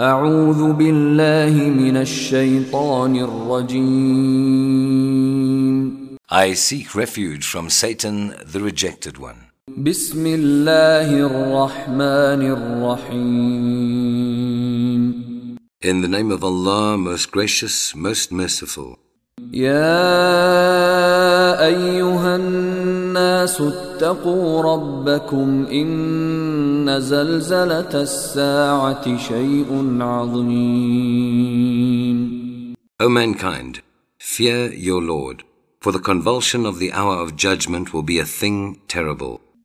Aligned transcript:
أعوذ 0.00 0.72
بالله 0.72 1.54
من 1.70 1.96
الشيطان 1.96 3.16
الرجيم 3.16 4.74
I 6.30 6.54
seek 6.54 6.96
refuge 6.96 7.44
from 7.46 7.70
Satan, 7.70 8.34
the 8.44 8.58
rejected 8.60 9.18
one. 9.18 9.36
بسم 9.68 10.26
الله 10.26 11.26
الرحمن 11.26 12.42
الرحيم 12.58 13.54
In 15.80 16.00
the 16.02 16.08
name 16.08 16.32
of 16.32 16.42
Allah, 16.42 16.98
most 16.98 17.30
gracious, 17.30 17.94
most 17.94 18.32
merciful. 18.32 18.98
يا 19.52 20.04
أيها 21.66 22.36
الناس 22.36 22.57
اتقوا 23.60 24.62
ربكم 24.62 25.66
إن 25.66 27.00
زلزلة 27.00 28.02
الساعة 28.02 29.16
شيء 29.16 29.98
عظيم 30.00 31.64
O 33.00 33.08
mankind, 33.08 33.82
fear 34.18 34.72
your 34.72 35.02
Lord, 35.02 35.42
for 35.80 35.92
the 35.92 35.98
convulsion 35.98 36.64
of 36.64 36.78
the 36.78 36.92
hour 36.92 37.16
of 37.24 37.36
judgment 37.36 37.92
will 37.92 38.02
be 38.02 38.18
a 38.18 38.24
thing 38.24 38.80
terrible. 38.88 39.40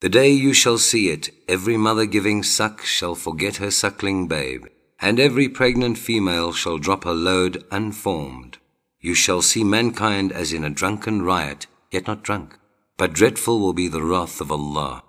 The 0.00 0.08
day 0.10 0.30
you 0.30 0.52
shall 0.52 0.78
see 0.78 1.08
it, 1.08 1.30
every 1.48 1.76
mother 1.76 2.04
giving 2.04 2.42
suck 2.42 2.82
shall 2.84 3.14
forget 3.14 3.56
her 3.56 3.70
suckling 3.70 4.28
babe, 4.28 4.66
and 5.00 5.18
every 5.18 5.48
pregnant 5.48 5.96
female 5.96 6.52
shall 6.52 6.78
drop 6.78 7.04
her 7.04 7.14
load 7.14 7.64
unformed. 7.70 8.58
You 9.00 9.14
shall 9.14 9.40
see 9.40 9.64
mankind 9.64 10.32
as 10.32 10.52
in 10.52 10.64
a 10.64 10.70
drunken 10.70 11.22
riot, 11.22 11.66
yet 11.90 12.06
not 12.06 12.22
drunk. 12.22 12.58
But 12.98 13.14
dreadful 13.14 13.58
will 13.60 13.72
be 13.72 13.88
the 13.88 14.02
wrath 14.02 14.40
of 14.40 14.52
Allah. 14.52 15.02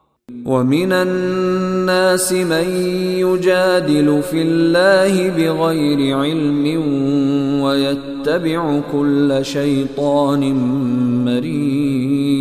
ومن 0.46 0.92
الناس 0.92 2.34
من 2.34 2.70
يجادل 3.20 4.22
في 4.24 4.42
الله 4.42 5.30
بغير 5.30 6.18
علم 6.18 6.66
ويتبع 7.62 8.80
كل 8.92 9.40
شيطان 9.42 10.54
مريد 11.26 12.38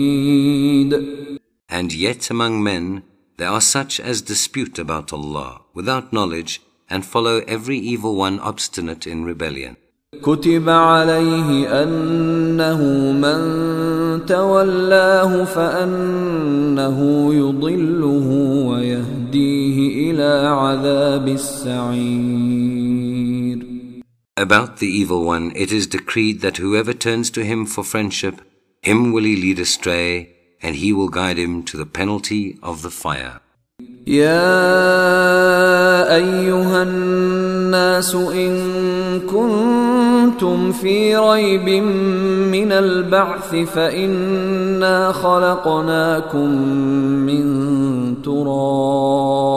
And 1.70 1.92
yet 1.92 2.30
among 2.30 2.62
men 2.62 3.02
there 3.38 3.50
are 3.50 3.60
such 3.60 4.00
as 4.00 4.22
dispute 4.22 4.78
about 4.78 5.12
Allah 5.12 5.62
without 5.74 6.12
knowledge 6.12 6.62
and 6.88 7.04
follow 7.04 7.42
every 7.46 7.78
evil 7.78 8.14
one 8.16 8.40
obstinate 8.40 9.06
in 9.06 9.24
rebellion. 9.24 9.76
كتب 10.22 10.68
عليه 10.68 11.82
أنه 11.82 13.12
من 13.12 13.40
تولاه 14.26 15.44
فأنه 15.44 16.98
يضله 17.34 18.28
ويهديه 18.66 20.10
إلى 20.10 20.48
عذاب 20.48 21.28
السعير 21.28 22.76
About 24.38 24.76
the 24.78 24.86
evil 24.86 25.24
one, 25.24 25.50
it 25.56 25.72
is 25.72 25.86
decreed 25.86 26.42
that 26.42 26.58
whoever 26.58 26.92
turns 26.92 27.30
to 27.30 27.42
him 27.42 27.64
for 27.64 27.82
friendship, 27.82 28.42
him 28.82 29.12
will 29.12 29.24
he 29.24 29.34
lead 29.34 29.58
astray, 29.58 30.36
and 30.62 30.76
he 30.76 30.92
will 30.92 31.08
guide 31.08 31.38
him 31.38 31.62
to 31.64 31.76
the 31.76 31.86
penalty 31.86 32.58
of 32.62 32.82
the 32.82 32.90
fire. 32.90 33.40
يا 34.06 34.54
أيها 36.14 36.82
الناس 36.82 38.14
إن 38.14 39.20
كنتم 39.20 40.72
في 40.72 41.16
ريب 41.16 41.68
من 42.52 42.72
البعث 42.72 43.54
فإنا 43.54 45.12
خلقناكم 45.12 46.50
من 47.26 47.42
تراب 48.22 49.56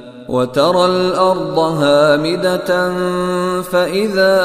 وترى 0.31 0.85
الأرض 0.85 1.59
هامدة 1.59 2.69
فإذا 3.61 4.37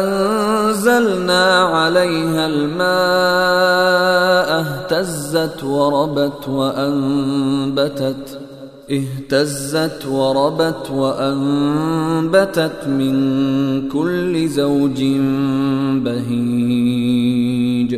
أنزلنا 0.00 1.44
عليها 1.62 2.46
الماء 2.46 3.74
اهتزت 4.60 5.64
وربت 5.64 6.48
وأنبتت 6.48 8.40
اهتزت 8.90 10.06
وربت 10.06 10.90
وأنبتت 10.90 12.86
من 12.86 13.14
كل 13.88 14.48
زوج 14.48 15.02
بهيج. 16.04 17.90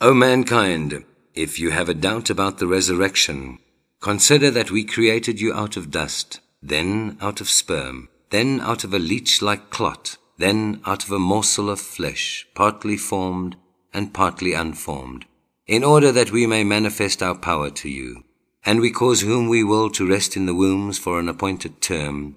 O 0.00 0.14
mankind, 0.14 1.04
if 1.34 1.58
you 1.60 1.70
have 1.70 1.88
a 1.88 1.94
doubt 1.94 2.30
about 2.30 2.58
the 2.58 2.66
resurrection, 2.66 3.58
consider 4.00 4.50
that 4.50 4.70
we 4.70 4.84
created 4.84 5.40
you 5.40 5.52
out 5.52 5.76
of 5.76 5.90
dust, 5.90 6.40
then 6.62 7.16
out 7.20 7.40
of 7.40 7.48
sperm, 7.48 8.08
then 8.30 8.60
out 8.60 8.84
of 8.84 8.92
a 8.94 8.98
leech-like 8.98 9.70
clot, 9.70 10.16
then 10.36 10.80
out 10.86 11.04
of 11.04 11.10
a 11.10 11.18
morsel 11.18 11.68
of 11.68 11.80
flesh, 11.80 12.46
partly 12.54 12.96
formed 12.96 13.56
and 13.92 14.14
partly 14.14 14.52
unformed, 14.52 15.24
in 15.66 15.82
order 15.82 16.12
that 16.12 16.30
we 16.30 16.46
may 16.46 16.62
manifest 16.62 17.22
our 17.22 17.34
power 17.34 17.70
to 17.70 17.88
you. 17.88 18.24
And 18.64 18.80
we 18.80 18.90
cause 18.90 19.22
whom 19.22 19.48
we 19.48 19.64
will 19.64 19.88
to 19.90 20.08
rest 20.08 20.36
in 20.36 20.46
the 20.46 20.54
wombs 20.54 20.98
for 20.98 21.18
an 21.18 21.28
appointed 21.28 21.80
term. 21.80 22.36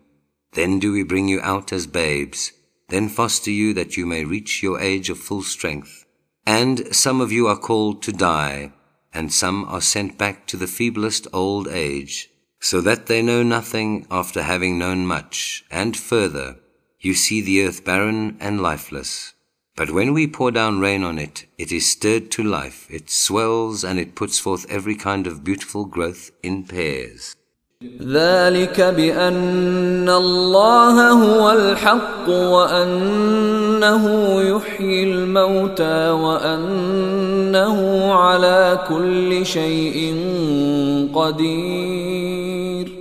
Then 0.54 0.80
do 0.80 0.94
we 0.94 1.04
bring 1.04 1.28
you 1.28 1.42
out 1.42 1.74
as 1.74 1.88
babes, 1.88 2.52
then 2.90 3.10
foster 3.10 3.52
you 3.52 3.74
that 3.74 3.98
you 3.98 4.06
may 4.06 4.24
reach 4.24 4.64
your 4.64 4.80
age 4.80 5.10
of 5.10 5.18
full 5.18 5.44
strength. 5.44 6.06
And 6.46 6.96
some 6.96 7.22
of 7.22 7.32
you 7.32 7.48
are 7.48 7.58
called 7.58 8.02
to 8.04 8.12
die, 8.12 8.72
and 9.14 9.32
some 9.32 9.66
are 9.66 9.82
sent 9.82 10.18
back 10.18 10.46
to 10.48 10.58
the 10.58 10.66
feeblest 10.66 11.28
old 11.34 11.68
age, 11.68 12.30
so 12.60 12.82
that 12.82 13.08
they 13.08 13.22
know 13.22 13.44
nothing 13.44 14.06
after 14.10 14.44
having 14.44 14.78
known 14.78 15.06
much. 15.06 15.64
And 15.72 15.98
further, 15.98 16.58
you 17.00 17.14
see 17.14 17.42
the 17.42 17.66
earth 17.66 17.84
barren 17.84 18.38
and 18.40 18.62
lifeless. 18.62 19.34
But 19.76 19.92
when 19.92 20.14
we 20.14 20.28
pour 20.28 20.52
down 20.52 20.80
rain 20.80 21.04
on 21.04 21.18
it, 21.18 21.46
it 21.58 21.72
is 21.72 21.92
stirred 21.92 22.30
to 22.32 22.44
life, 22.44 22.86
it 22.90 23.10
swells 23.10 23.84
and 23.84 23.98
it 23.98 24.16
puts 24.16 24.38
forth 24.38 24.70
every 24.70 24.96
kind 24.96 25.26
of 25.26 25.44
beautiful 25.44 25.86
growth 25.86 26.30
in 26.44 26.66
pairs. 26.66 27.36
ذلك 28.01 28.81
بأن 28.81 30.09
الله 30.09 31.11
هو 31.11 31.51
الحق 31.51 32.29
وأنه 32.29 34.05
يحيي 34.43 35.03
الموتى 35.05 36.11
وأنه 36.11 37.79
على 38.13 38.85
كل 38.89 39.47
شيء 39.47 40.15
قدير 41.15 42.97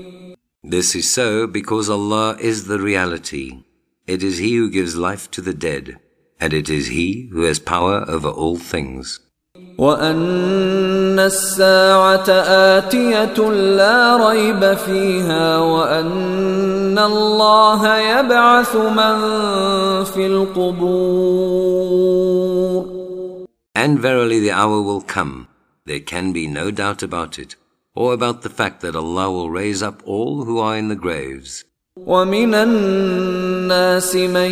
This 0.64 0.96
is 0.96 1.10
so 1.10 1.48
because 1.48 1.90
Allah 1.90 2.36
is 2.40 2.66
the 2.66 2.80
reality. 2.80 3.64
It 4.08 4.24
is 4.24 4.40
He 4.40 4.56
who 4.56 4.70
gives 4.70 4.98
life 4.98 5.30
to 5.32 5.42
the 5.42 5.54
dead, 5.54 6.00
and 6.42 6.54
it 6.54 6.70
is 6.70 6.88
He 6.88 7.30
who 7.32 7.44
has 7.44 7.60
power 7.60 8.04
over 8.10 8.30
all 8.30 8.58
things. 8.58 9.20
وأن 9.80 11.20
الساعة 11.20 12.30
آتية 12.78 13.52
لا 13.52 14.30
ريب 14.30 14.74
فيها 14.74 15.60
وأن 15.60 17.00
الله 17.00 17.98
يبعث 17.98 18.76
من 18.76 19.18
في 20.04 20.28
القبور 20.28 20.96
And 23.78 24.00
verily 24.00 24.40
the 24.40 24.52
hour 24.52 24.82
will 24.82 25.02
come, 25.02 25.48
there 25.86 26.00
can 26.00 26.32
be 26.32 26.48
no 26.48 26.72
doubt 26.72 27.04
about 27.04 27.38
it, 27.38 27.58
or 27.94 28.14
about 28.14 28.42
the 28.42 28.50
fact 28.50 28.80
that 28.82 28.96
Allah 28.96 29.30
will 29.30 29.50
raise 29.50 29.84
up 29.84 30.02
all 30.06 30.46
who 30.46 30.58
are 30.60 30.78
in 30.78 30.88
the 30.88 30.96
graves. 30.96 31.66
ومن 31.96 32.54
الناس 32.54 34.16
من 34.16 34.52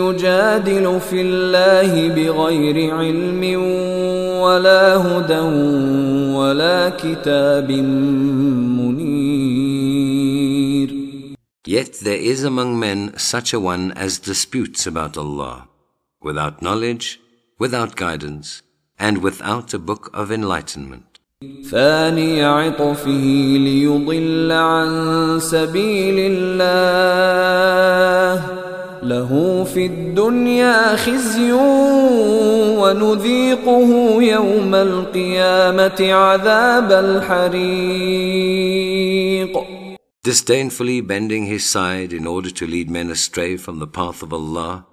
يجادل 0.00 1.00
في 1.00 1.20
الله 1.20 2.08
بغير 2.08 2.94
علم 2.94 3.42
ولا 4.40 4.96
هدى 4.96 5.40
ولا 6.34 6.88
كتاب 6.88 7.70
منير 7.70 9.10
Yet 11.66 12.00
there 12.00 12.18
is 12.18 12.42
among 12.42 12.80
men 12.80 13.16
such 13.16 13.52
a 13.52 13.60
one 13.60 13.92
as 13.92 14.18
disputes 14.18 14.86
about 14.88 15.16
Allah, 15.16 15.68
without 16.20 16.62
knowledge, 16.62 17.20
without 17.60 17.94
guidance, 17.94 18.62
and 18.98 19.18
without 19.22 19.72
a 19.72 19.78
book 19.78 20.10
of 20.12 20.32
enlightenment. 20.32 21.13
ثاني 21.71 22.43
عطفه 22.43 23.25
ليضل 23.57 24.51
عن 24.51 24.89
سبيل 25.41 26.15
الله 26.19 27.45
له 29.03 29.63
في 29.73 29.85
الدنيا 29.85 30.95
خزي 30.95 31.51
ونذيقه 32.81 34.21
يوم 34.23 34.75
القيامة 34.75 36.13
عذاب 36.13 36.91
الحريق 36.91 38.45
Disdainfully 40.25 41.01
bending 41.01 41.45
his 41.45 41.69
side 41.69 42.11
in 42.11 42.25
order 42.25 42.49
to 42.49 42.65
lead 42.65 42.89
men 42.89 43.11
astray 43.11 43.57
from 43.57 43.77
the 43.77 43.85
path 43.85 44.23
of 44.23 44.33
Allah, 44.33 44.87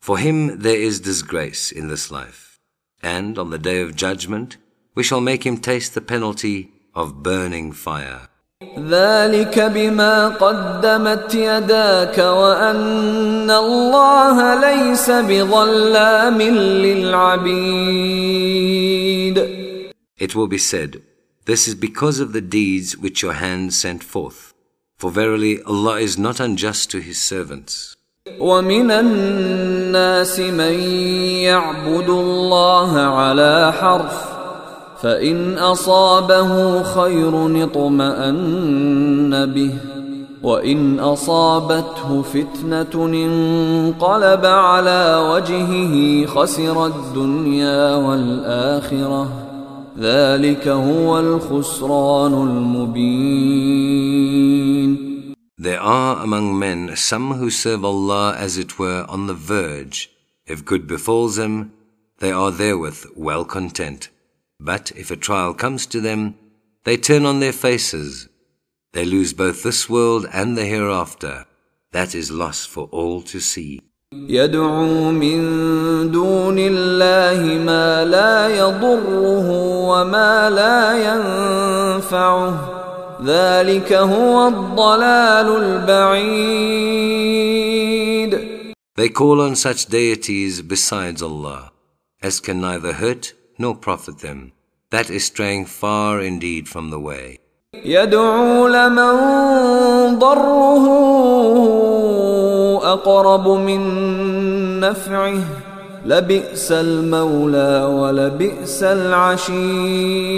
for 0.00 0.18
him 0.18 0.60
there 0.60 0.80
is 0.88 1.00
disgrace 1.00 1.72
in 1.72 1.88
this 1.88 2.12
life. 2.12 2.60
And 3.02 3.40
on 3.40 3.50
the 3.50 3.58
day 3.58 3.80
of 3.80 3.96
judgment, 3.96 4.56
we 4.97 5.03
shall 5.03 5.21
make 5.21 5.43
him 5.45 5.57
taste 5.57 5.93
the 5.93 6.01
penalty 6.01 6.71
of 6.93 7.23
burning 7.23 7.71
fire. 7.71 8.29
ذلك 8.79 9.59
بما 9.59 10.27
قدمت 10.27 11.35
يداك 11.35 12.17
وأن 12.17 13.51
الله 13.51 14.55
ليس 14.55 15.09
بظلام 15.09 16.41
للعبيد 16.41 17.93
It 20.17 20.35
will 20.35 20.47
be 20.47 20.57
said, 20.57 21.01
This 21.45 21.67
is 21.67 21.75
because 21.75 22.19
of 22.19 22.31
the 22.31 22.41
deeds 22.41 22.97
which 22.97 23.21
your 23.21 23.33
hand 23.33 23.73
sent 23.73 24.03
forth. 24.03 24.53
For 24.97 25.11
verily 25.11 25.61
Allah 25.63 25.99
is 25.99 26.17
not 26.17 26.39
unjust 26.39 26.89
to 26.91 26.99
His 26.99 27.21
servants. 27.21 27.95
ومن 28.39 28.91
الناس 28.91 30.39
من 30.39 30.79
يعبد 31.43 32.09
الله 32.09 32.99
على 33.01 33.73
حرف 33.73 34.26
فإن 35.02 35.58
أصابه 35.58 36.82
خير 36.82 37.64
اطمأن 37.64 39.46
به 39.54 39.74
وإن 40.42 41.00
أصابته 41.00 42.22
فتنة 42.22 43.06
انقلب 43.06 44.44
على 44.44 45.28
وجهه 45.32 46.26
خسر 46.26 46.86
الدنيا 46.86 47.94
والآخرة 47.96 49.48
ذلك 49.98 50.68
هو 50.68 51.18
الخسران 51.18 52.34
المبين 52.34 53.98
There 55.60 55.80
are 55.80 56.22
among 56.22 56.56
men 56.56 56.94
some 56.94 57.34
who 57.34 57.50
serve 57.50 57.84
Allah 57.84 58.36
as 58.36 58.56
it 58.58 58.78
were 58.78 59.04
on 59.08 59.26
the 59.26 59.34
verge. 59.34 60.08
If 60.46 60.64
good 60.64 60.86
befalls 60.86 61.34
them, 61.34 61.72
they 62.20 62.30
are 62.30 62.52
therewith 62.52 63.06
well 63.16 63.44
content. 63.44 64.08
But 64.59 64.91
if 64.95 65.11
a 65.11 65.15
trial 65.15 65.53
comes 65.53 65.85
to 65.87 65.99
them, 65.99 66.35
they 66.85 66.97
turn 66.97 67.25
on 67.25 67.39
their 67.39 67.53
faces. 67.53 68.29
They 68.93 69.05
lose 69.05 69.33
both 69.33 69.63
this 69.63 69.89
world 69.89 70.27
and 70.31 70.57
the 70.57 70.65
hereafter. 70.65 71.45
That 71.91 72.13
is 72.15 72.31
loss 72.31 72.65
for 72.65 72.87
all 72.91 73.21
to 73.23 73.39
see. 73.39 73.81
يدعو 74.13 75.11
من 75.11 76.11
دون 76.11 76.59
الله 76.59 77.57
ما 77.65 78.05
لا 78.05 78.47
يضره 78.47 79.49
وما 79.89 80.49
لا 80.49 80.93
ينفعه 81.97 82.69
ذلك 83.25 83.93
هو 83.93 84.47
الضلال 84.47 85.47
البعيد 85.63 86.93
They 88.95 89.09
call 89.09 89.41
on 89.41 89.55
such 89.55 89.87
deities 89.87 90.61
besides 90.61 91.23
Allah, 91.23 91.71
as 92.21 92.39
can 92.39 92.61
neither 92.61 92.93
hurt 92.93 93.33
nor 93.58 93.74
profit 93.76 94.20
them. 94.20 94.52
That 94.90 95.10
is 95.10 95.24
straying 95.26 95.66
far 95.66 96.20
indeed 96.20 96.68
from 96.68 96.90
the 96.90 97.00
way. 97.00 97.38
يدعو 97.74 98.68
لمن 98.68 100.18
ضره 100.18 100.84
أقرب 102.92 103.48
من 103.48 103.80
نفعه 104.80 105.44
لبئس 106.06 106.72
المولى 106.72 107.84
ولبئس 107.84 108.82
العشير 108.82 110.28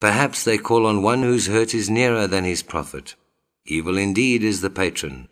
Perhaps 0.00 0.42
they 0.42 0.58
call 0.58 0.84
on 0.84 1.00
one 1.00 1.22
whose 1.22 1.46
hurt 1.46 1.72
is 1.74 1.88
nearer 1.88 2.26
than 2.26 2.42
his 2.42 2.62
profit. 2.64 3.14
Evil 3.64 3.96
indeed 3.96 4.42
is 4.42 4.60
the 4.60 4.70
patron, 4.70 5.28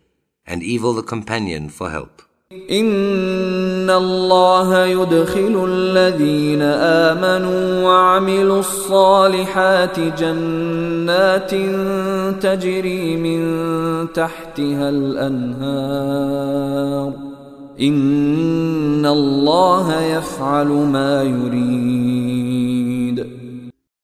and 0.47 0.63
evil 0.63 0.93
the 0.93 1.03
companion 1.03 1.67
for 1.67 1.89
help. 1.89 2.21
إن 2.51 3.89
الله 3.89 4.85
يدخل 4.85 5.65
الذين 5.69 6.61
آمنوا 6.61 7.83
وعملوا 7.83 8.59
الصالحات 8.59 9.99
جنات 9.99 11.51
تجري 12.43 13.17
من 13.17 13.41
تحتها 14.13 14.89
الأنهار 14.89 16.11
إن 17.79 19.05
الله 19.05 20.01
يفعل 20.01 20.67
ما 20.67 21.23
يريد 21.23 22.81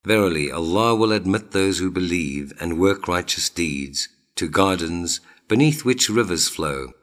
Verily, 0.08 0.50
Allah 0.50 0.96
will 0.96 1.12
admit 1.12 1.52
those 1.52 1.80
who 1.80 1.92
believe 1.92 2.54
and 2.62 2.80
work 2.80 3.10
righteous 3.10 3.50
deeds 3.50 4.08
to 4.38 4.48
gardens 4.48 5.20
beneath 5.50 5.84
which 5.84 6.10
rivers 6.10 6.48
flow. 6.48 6.94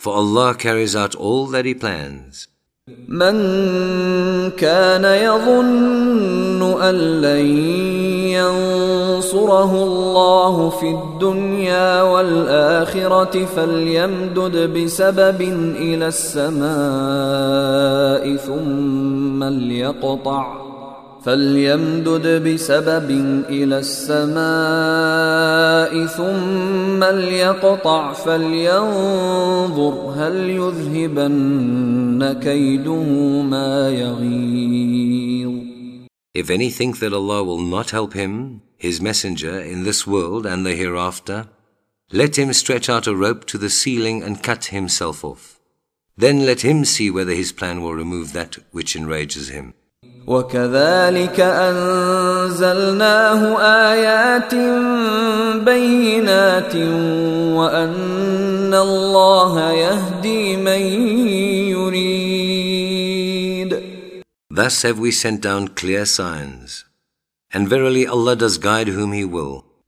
For 0.00 0.14
Allah 0.16 0.54
carries 0.54 0.96
out 0.96 1.14
all 1.14 1.46
that 1.48 1.66
He 1.66 1.74
plans. 1.74 2.48
من 3.08 3.36
كان 4.50 5.04
يظن 5.04 6.80
أن 6.82 6.94
لن 7.20 7.46
ينصره 8.32 9.72
الله 9.84 10.70
في 10.70 10.90
الدنيا 10.90 12.02
والآخرة 12.02 13.44
فليمدد 13.44 14.56
بسبب 14.56 15.40
إلى 15.76 16.08
السماء 16.08 16.66
ثم 18.36 19.44
ليقطع 19.44 20.69
فليمدد 21.25 22.25
بسبب 22.47 23.09
إلى 23.49 23.77
السماء 23.79 24.45
ثم 26.05 27.03
ليقطع 27.03 28.13
فلينظر 28.13 29.93
هل 30.17 30.49
يذهبن 30.49 32.33
كيده 32.43 33.41
ما 33.41 33.89
يغيظ 33.89 35.55
If 36.35 36.49
any 36.49 36.69
think 36.69 36.99
that 36.99 37.13
Allah 37.13 37.43
will 37.43 37.61
not 37.61 37.91
help 37.91 38.13
him, 38.13 38.61
his 38.77 38.99
messenger, 39.01 39.59
in 39.59 39.83
this 39.83 40.05
world 40.05 40.45
and 40.45 40.65
the 40.65 40.75
hereafter, 40.75 41.47
let 42.11 42.37
him 42.37 42.53
stretch 42.53 42.87
out 42.89 43.07
a 43.07 43.15
rope 43.15 43.45
to 43.45 43.57
the 43.57 43.69
ceiling 43.69 44.21
and 44.21 44.43
cut 44.43 44.65
himself 44.65 45.23
off. 45.23 45.59
Then 46.17 46.45
let 46.45 46.61
him 46.61 46.85
see 46.85 47.09
whether 47.09 47.33
his 47.33 47.51
plan 47.51 47.81
will 47.81 47.93
remove 47.93 48.33
that 48.33 48.57
which 48.71 48.95
enrages 48.95 49.47
him. 49.49 49.73
وكذلك 50.29 51.39
أنزلناه 51.39 53.01
آيات 53.91 54.55
بينات 55.65 56.75
وأن 57.55 58.73
الله 58.73 59.71
يهدي 59.71 60.57
من 60.57 60.81
يريد 61.69 62.25
Thus 64.49 64.83
have 64.83 64.99
we 64.99 65.11
sent 65.11 65.41
down 65.41 65.67
clear 65.67 66.05
signs. 66.05 66.85
And 67.53 67.67
verily 67.67 68.07
Allah 68.07 68.37
does 68.37 68.57
guide 68.57 68.87
whom 68.87 69.11
He 69.11 69.25
will. 69.25 69.65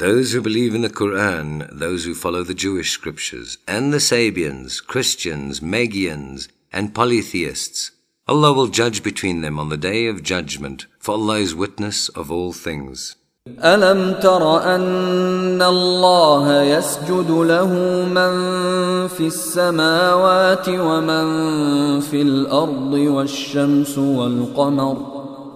Those 0.00 0.32
who 0.32 0.42
believe 0.42 0.74
in 0.74 0.82
the 0.82 0.90
Quran, 0.90 1.68
those 1.72 2.04
who 2.04 2.14
follow 2.14 2.42
the 2.42 2.52
Jewish 2.52 2.90
scriptures, 2.90 3.56
and 3.66 3.92
the 3.92 3.98
Sabians, 3.98 4.84
Christians, 4.86 5.62
Magians, 5.62 6.48
and 6.70 6.94
polytheists, 6.94 7.92
Allah 8.28 8.52
will 8.52 8.66
judge 8.66 9.02
between 9.02 9.40
them 9.40 9.58
on 9.58 9.70
the 9.70 9.76
day 9.76 10.06
of 10.06 10.22
judgment, 10.22 10.86
for 10.98 11.12
Allah 11.12 11.38
is 11.38 11.54
witness 11.54 12.10
of 12.10 12.30
all 12.30 12.52
things. 12.52 13.16
ألم 13.64 14.12
تر 14.22 14.74
أن 14.74 15.62
الله 15.62 16.62
يسجد 16.62 17.30
له 17.30 17.72
من 18.04 18.32
في 19.08 19.26
السماوات 19.26 20.68
ومن 20.68 21.26
في 22.00 22.22
الأرض 22.22 22.92
والشمس 22.92 23.98
والقمر 23.98 25.09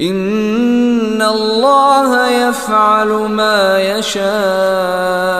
إن 0.00 1.22
الله 1.22 2.28
يفعل 2.48 3.08
ما 3.28 3.78
يشاء 3.98 5.36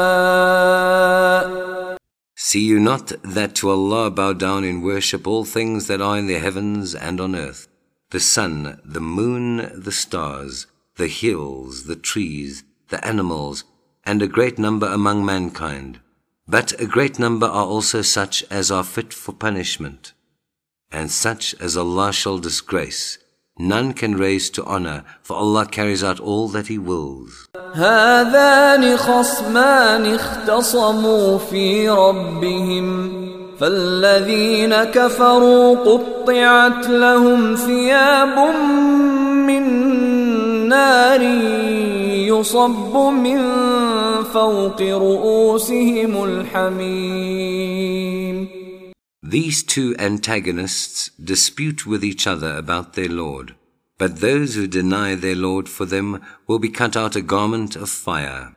See 2.38 2.64
you 2.64 2.78
not 2.78 3.12
that 3.25 3.55
to 3.57 3.71
Allah 3.71 4.11
bow 4.11 4.33
down 4.33 4.62
in 4.64 4.81
worship 4.81 5.26
all 5.26 5.45
things 5.45 5.88
that 5.88 6.00
are 6.00 6.16
in 6.16 6.26
the 6.28 6.38
heavens 6.38 6.95
and 6.95 7.21
on 7.21 7.35
earth, 7.35 7.66
the 8.11 8.21
sun, 8.21 8.81
the 8.85 9.00
moon, 9.00 9.69
the 9.75 9.90
stars, 9.90 10.66
the 10.97 11.09
hills, 11.09 11.85
the 11.85 11.97
trees, 11.97 12.62
the 12.88 13.05
animals, 13.05 13.64
and 14.05 14.23
a 14.23 14.28
great 14.28 14.59
number 14.59 14.87
among 14.87 15.25
mankind. 15.25 16.00
But 16.47 16.81
a 16.81 16.87
great 16.87 17.19
number 17.19 17.47
are 17.47 17.66
also 17.66 18.02
such 18.02 18.45
as 18.50 18.71
are 18.71 18.85
fit 18.85 19.12
for 19.12 19.33
punishment, 19.33 20.12
and 20.93 21.11
such 21.11 21.55
as 21.61 21.76
Allah 21.76 22.12
shall 22.12 22.38
disgrace, 22.38 23.19
None 23.59 23.95
can 23.95 24.16
raise 24.16 24.50
to 24.50 24.64
honor, 24.64 25.05
for 25.23 25.35
Allah 25.37 25.64
carries 25.64 26.05
out 26.05 26.21
all 26.21 26.49
that 26.49 26.66
He 26.66 26.78
wills. 26.78 27.49
هذان 27.75 28.97
خصمان 28.97 30.14
اختصموا 30.14 31.38
في 31.38 31.88
ربهم 31.88 33.16
فالذين 33.61 34.75
كفروا 34.75 35.76
قطعت 35.76 36.87
لهم 36.88 37.55
ثياب 37.55 38.38
من 39.47 39.62
نار 40.69 41.23
يصب 42.28 42.97
من 42.97 43.52
فوق 44.33 44.83
رؤوسهم 44.83 46.25
الحميم 46.25 47.87
These 49.31 49.62
two 49.64 49.97
antagonists 49.99 51.11
dispute 51.23 51.87
with 51.87 52.05
each 52.05 52.26
other 52.26 52.57
about 52.57 52.93
their 52.95 53.09
Lord. 53.09 53.55
But 53.99 54.21
those 54.21 54.55
who 54.55 54.66
deny 54.66 55.14
their 55.14 55.35
Lord 55.35 55.69
for 55.69 55.87
them 55.87 56.21
will 56.47 56.59
be 56.59 56.69
cut 56.69 56.97
out 56.97 57.16
a 57.16 57.23
garment 57.23 57.76
of 57.76 57.88
fire. 57.88 58.55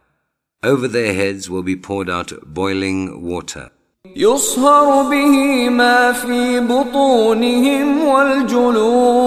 Over 0.61 0.87
their 0.87 1.13
heads 1.13 1.49
will 1.49 1.63
be 1.63 1.75
poured 1.77 2.09
out 2.09 2.33
boiling 2.45 3.21
water. 3.23 3.71
يصهر 4.15 5.09
به 5.09 5.69
ما 5.69 6.11
في 6.11 6.59
بطونهم 6.59 8.03
والجلود 8.05 9.19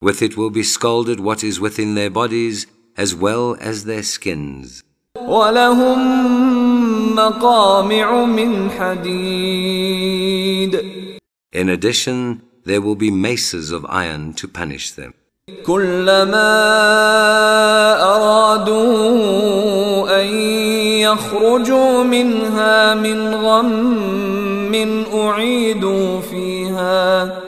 With 0.00 0.22
it 0.22 0.36
will 0.36 0.50
be 0.50 0.62
scalded 0.62 1.20
what 1.20 1.44
is 1.44 1.60
within 1.60 1.94
their 1.94 2.10
bodies 2.10 2.66
as 2.96 3.14
well 3.14 3.56
as 3.60 3.84
their 3.84 4.02
skins. 4.02 4.82
ولهم 5.16 6.65
مقامع 7.17 8.25
من 8.25 8.69
حديد 8.71 10.27
In 11.53 11.69
addition, 11.69 12.41
there 12.65 12.81
will 12.81 12.95
be 12.95 13.09
maces 13.09 13.71
of 13.71 13.85
iron 13.89 14.33
to 14.33 14.47
punish 14.47 14.91
them. 14.91 15.13
كلما 15.65 16.53
أرادوا 18.15 19.01
أن 20.21 20.27
يخرجوا 21.07 22.03
منها 22.03 22.93
من 22.95 23.35
غم 23.35 24.75
أعيدوا 25.13 26.21
فيها 26.21 27.39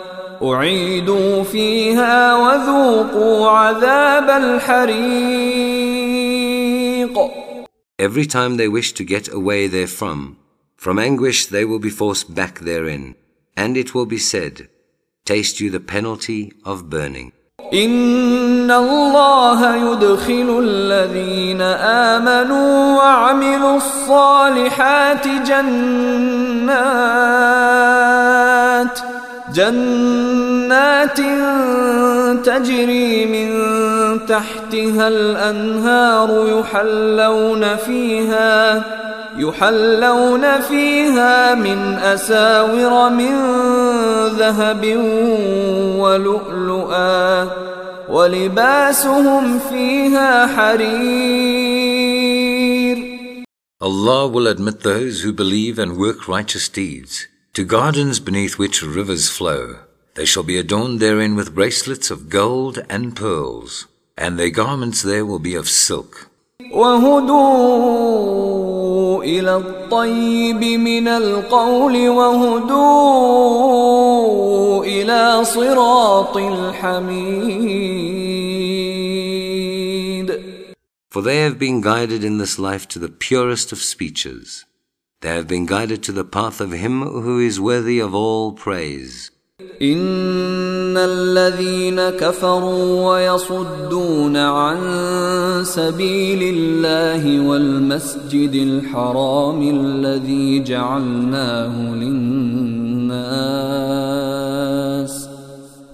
أعيدوا 0.44 1.44
فيها 1.44 2.36
وذوقوا 2.36 3.50
عذاب 3.50 4.30
الحريق 4.30 5.89
Every 7.99 8.27
time 8.27 8.57
they 8.57 8.69
wish 8.69 8.93
to 8.95 9.05
get 9.05 9.33
away 9.33 9.69
therefrom, 9.69 10.37
from 10.77 10.99
anguish 10.99 11.47
they 11.47 11.65
will 11.65 11.79
be 11.79 11.91
forced 11.91 12.35
back 12.35 12.59
therein, 12.61 13.15
and 13.57 13.77
it 13.77 13.95
will 13.95 14.07
be 14.07 14.19
said, 14.19 14.69
Taste 15.25 15.61
you 15.61 15.71
the 15.71 15.81
penalty 15.81 16.53
of 16.65 16.91
burning. 16.91 17.33
إن 17.73 18.71
الله 18.71 19.77
يدخل 19.77 20.59
الذين 20.63 21.61
آمنوا 22.11 22.97
وعملوا 22.97 23.77
الصالحات 23.77 25.29
جنات 25.29 25.95
جنات 29.60 31.20
تجري 32.46 33.26
من 33.26 33.50
تحتها 34.26 35.08
الأنهار 35.08 36.30
يحلون 36.56 37.76
فيها 37.76 38.84
يحلون 39.38 40.62
فيها 40.62 41.56
من 41.56 41.80
أساور 42.16 43.10
من 43.10 43.36
ذهب 44.40 44.84
ولؤلؤا 46.00 47.50
ولباسهم 48.10 49.60
فيها 49.60 50.48
حرير. 50.48 51.90
Allah 53.82 54.28
will 54.28 54.48
admit 54.48 54.82
those 54.84 55.22
who 55.24 55.32
believe 55.34 55.80
and 55.80 55.98
work 55.98 56.28
righteous 56.28 56.68
deeds. 56.70 57.28
to 57.59 57.65
gardens 57.65 58.19
beneath 58.21 58.59
which 58.59 58.83
rivers 58.83 59.29
flow. 59.31 59.79
They 60.15 60.25
shall 60.25 60.43
be 60.43 60.59
adorned 60.59 61.01
therein 61.01 61.35
with 61.35 61.55
bracelets 61.55 62.11
of 62.11 62.29
gold 62.29 62.79
and 62.89 63.15
pearls, 63.17 63.87
and 64.17 64.39
their 64.39 64.51
garments 64.51 65.03
there 65.03 65.27
will 65.27 65.39
be 65.39 65.55
of 65.55 65.69
silk. 65.69 66.29
وهدوا 66.73 67.75
إلى 69.25 69.57
الطيب 69.57 70.65
من 70.81 71.09
القول 71.09 72.09
وهدوا 72.09 73.25
إلى 74.85 75.45
صراط 75.45 76.37
الحميد 76.37 77.85
For 81.11 81.23
they 81.23 81.39
have 81.43 81.59
been 81.61 81.81
guided 81.81 82.25
in 82.25 82.39
this 82.39 82.59
life 82.59 82.89
to 82.89 82.99
the 82.99 83.09
purest 83.09 83.71
of 83.71 83.79
speeches. 83.79 84.65
They 85.21 85.35
have 85.37 85.49
been 85.49 85.67
guided 85.67 86.03
to 86.05 86.13
the 86.13 86.25
path 86.25 86.61
of 86.61 86.73
him 86.73 87.03
who 87.03 87.39
is 87.39 87.59
worthy 87.59 87.99
of 87.99 88.15
all 88.15 88.53
praise. 88.53 89.31
إن 89.83 90.97
الذين 90.97 92.11
كفروا 92.11 93.13
ويصدون 93.13 94.37
عن 94.37 94.79
سبيل 95.65 96.55
الله 96.57 97.41
والمسجد 97.41 98.55
الحرام 98.55 99.63
الذي 99.63 100.63
جعلناه 100.63 101.95
للناس 101.95 103.35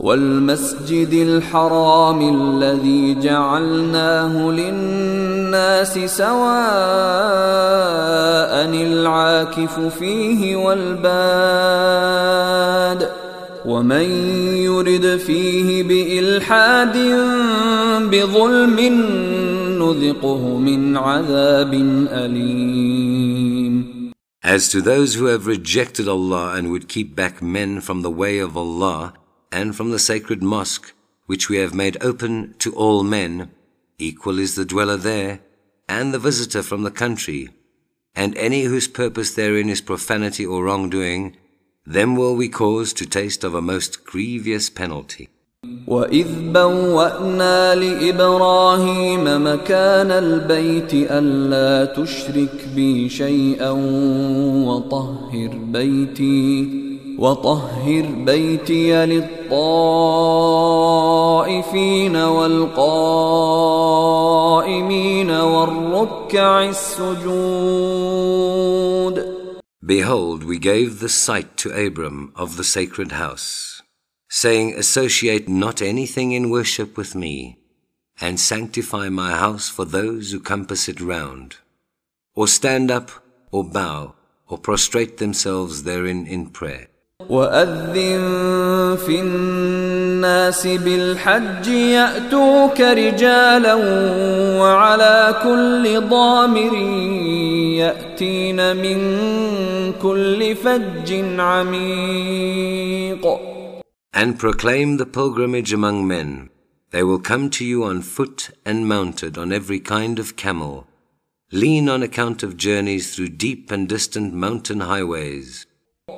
والمسجد 0.05 1.13
الحرام 1.13 2.19
الذي 2.35 3.19
جعلناه 3.19 4.51
للناس 4.51 5.93
سواء 5.93 6.35
العاكف 8.85 9.79
فيه 9.79 10.55
والباد 10.55 10.95
ومن 13.65 14.09
يرد 14.69 15.17
فيه 15.17 15.83
بإلحاد 15.83 16.97
بظلم 18.11 18.79
نذقه 19.81 20.57
من 20.57 20.97
عذاب 20.97 21.73
أليم. 22.11 23.95
As 24.43 24.69
to 24.69 24.81
those 24.81 25.15
who 25.15 25.25
have 25.25 25.47
rejected 25.47 26.07
Allah 26.07 26.53
and 26.55 26.69
would 26.69 26.87
keep 26.87 27.15
back 27.15 27.41
men 27.41 27.81
from 27.81 28.03
the 28.03 28.11
way 28.11 28.37
of 28.37 28.55
Allah 28.55 29.24
and 29.52 29.74
from 29.76 29.90
the 29.90 29.98
sacred 29.98 30.42
mosque, 30.42 30.92
which 31.26 31.48
we 31.48 31.56
have 31.58 31.74
made 31.74 32.02
open 32.02 32.54
to 32.58 32.74
all 32.74 33.02
men, 33.02 33.50
equal 33.98 34.38
is 34.38 34.54
the 34.54 34.64
dweller 34.64 34.96
there 34.96 35.40
and 35.88 36.14
the 36.14 36.18
visitor 36.18 36.62
from 36.62 36.82
the 36.82 36.90
country, 36.90 37.48
and 38.14 38.36
any 38.36 38.62
whose 38.64 38.88
purpose 38.88 39.34
therein 39.34 39.68
is 39.68 39.80
profanity 39.80 40.46
or 40.46 40.64
wrongdoing, 40.64 41.36
them 41.84 42.14
will 42.14 42.36
we 42.36 42.48
cause 42.48 42.92
to 42.92 43.06
taste 43.06 43.42
of 43.42 43.54
a 43.54 43.62
most 43.62 44.04
grievous 44.04 44.70
penalty. 44.70 45.28
وَإِذْ 45.86 46.52
بَوَّأْنَا 46.52 47.74
لِإِبْرَاهِيمَ 47.74 49.24
مَكَانَ 49.24 50.10
الْبَيْتِ 50.10 51.10
أَلَّا 51.10 51.84
تُشْرِكْ 51.84 52.68
بِي 52.74 53.08
شَيْئًا 53.08 53.70
وَطَهِّرْ 54.66 55.50
بَيْتِي 55.72 56.83
وطهر 57.17 58.05
بيتي 58.25 59.05
للطائفين 59.05 59.55
والقائمين 62.15 62.91
والركع 65.31 66.69
السجود 66.69 67.75
Behold, 69.85 70.43
we 70.43 70.57
gave 70.57 70.99
the 70.99 71.09
site 71.09 71.57
to 71.57 71.69
Abram 71.69 72.33
of 72.35 72.57
the 72.57 72.63
sacred 72.63 73.11
house, 73.11 73.83
saying, 74.27 74.73
Associate 74.73 75.47
not 75.47 75.79
anything 75.79 76.31
in 76.31 76.49
worship 76.49 76.97
with 76.97 77.13
me, 77.13 77.59
and 78.19 78.39
sanctify 78.39 79.09
my 79.09 79.33
house 79.33 79.69
for 79.69 79.85
those 79.85 80.31
who 80.31 80.39
compass 80.39 80.89
it 80.89 80.99
round, 80.99 81.57
or 82.33 82.47
stand 82.47 82.89
up, 82.89 83.11
or 83.51 83.63
bow, 83.63 84.15
or 84.47 84.57
prostrate 84.57 85.17
themselves 85.19 85.83
therein 85.83 86.25
in 86.25 86.49
prayer. 86.49 86.87
وَأَذِّن 87.28 88.20
فِي 88.96 89.20
النَّاسِ 89.20 90.66
بِالْحَجِّ 90.66 91.68
يَأْتُوكَ 91.68 92.80
رِجَالًا 92.80 93.74
وَعَلَى 94.60 95.40
كُلِّ 95.42 96.00
ضَامِرٍ 96.08 96.74
يَأْتِينَ 97.84 98.76
مِن 98.76 98.98
كُلِّ 100.02 100.56
فَجٍّ 100.56 101.12
عَمِيقٍ 101.38 103.24
And 104.14 104.38
proclaim 104.38 104.96
the 104.96 105.06
pilgrimage 105.06 105.72
among 105.72 106.06
men. 106.08 106.48
They 106.90 107.02
will 107.02 107.20
come 107.20 107.50
to 107.50 107.64
you 107.64 107.84
on 107.84 108.02
foot 108.02 108.50
and 108.66 108.88
mounted 108.88 109.38
on 109.38 109.52
every 109.52 109.78
kind 109.78 110.18
of 110.18 110.36
camel. 110.36 110.86
Lean 111.52 111.88
on 111.88 112.02
account 112.02 112.42
of 112.42 112.56
journeys 112.56 113.14
through 113.14 113.28
deep 113.28 113.70
and 113.70 113.88
distant 113.88 114.34
mountain 114.34 114.80
highways. 114.80 115.63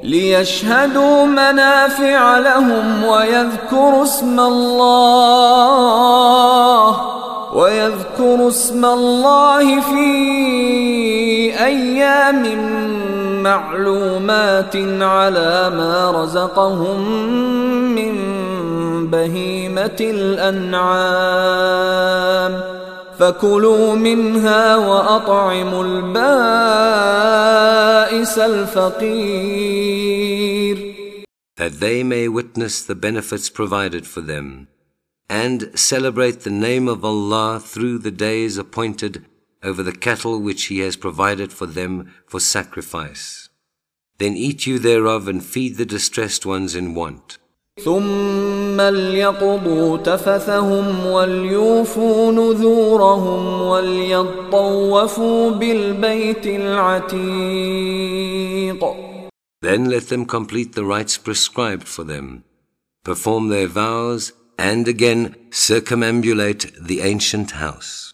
ليشهدوا 0.04 1.26
منافع 1.26 2.38
لهم 2.38 3.04
ويذكروا 3.04 4.04
اسم 4.04 4.40
الله 4.40 5.78
ويذكروا 7.54 8.48
اسم 8.48 8.86
الله 8.86 9.82
في 9.82 10.06
أيام 11.66 12.44
معلومات 13.44 14.76
على 15.02 15.70
ما 15.70 16.12
رزقهم 16.12 17.02
من 17.96 18.18
بهيمة 19.08 19.98
الأنعام. 20.02 21.18
فكلوا 23.19 23.95
منها 23.95 24.77
وأطعموا 24.77 25.85
البائس 25.85 26.09
الفقير 28.39 29.73
That 31.57 31.81
they 31.81 32.03
may 32.03 32.29
witness 32.29 32.83
the 32.83 32.95
benefits 32.95 33.49
provided 33.51 34.07
for 34.07 34.21
them 34.21 34.69
and 35.29 35.71
celebrate 35.79 36.41
the 36.41 36.51
name 36.51 36.89
of 36.89 37.05
Allah 37.05 37.61
through 37.61 37.99
the 37.99 38.11
days 38.11 38.59
appointed 38.59 39.25
over 39.63 39.83
the 39.83 39.93
cattle 40.07 40.41
which 40.41 40.65
He 40.65 40.81
has 40.81 40.97
provided 40.97 41.53
for 41.53 41.67
them 41.67 42.13
for 42.27 42.41
sacrifice. 42.41 43.49
Then 44.19 44.37
eat 44.37 44.67
you 44.67 44.79
thereof 44.79 45.29
and 45.29 45.45
feed 45.45 45.77
the 45.77 45.87
distressed 45.87 46.45
ones 46.45 46.75
in 46.75 46.95
want. 46.95 47.39
ثم 47.85 48.81
ليقضوا 48.81 49.97
تفثهم 49.97 51.07
وليوفوا 51.07 52.33
نذورهم 52.33 53.63
وليطوفوا 53.63 55.51
بالبيت 55.51 56.47
العتيق 56.47 57.93
Then 59.63 59.89
let 59.89 60.09
them 60.09 60.27
complete 60.27 60.73
the 60.75 60.85
rites 60.85 61.17
prescribed 61.17 61.87
for 61.87 62.03
them, 62.03 62.43
perform 63.05 63.49
their 63.49 63.69
vows, 63.69 64.33
and 64.59 64.89
again 64.89 65.37
circumambulate 65.51 66.65
the 66.89 67.01
ancient 67.01 67.53
house. 67.53 68.06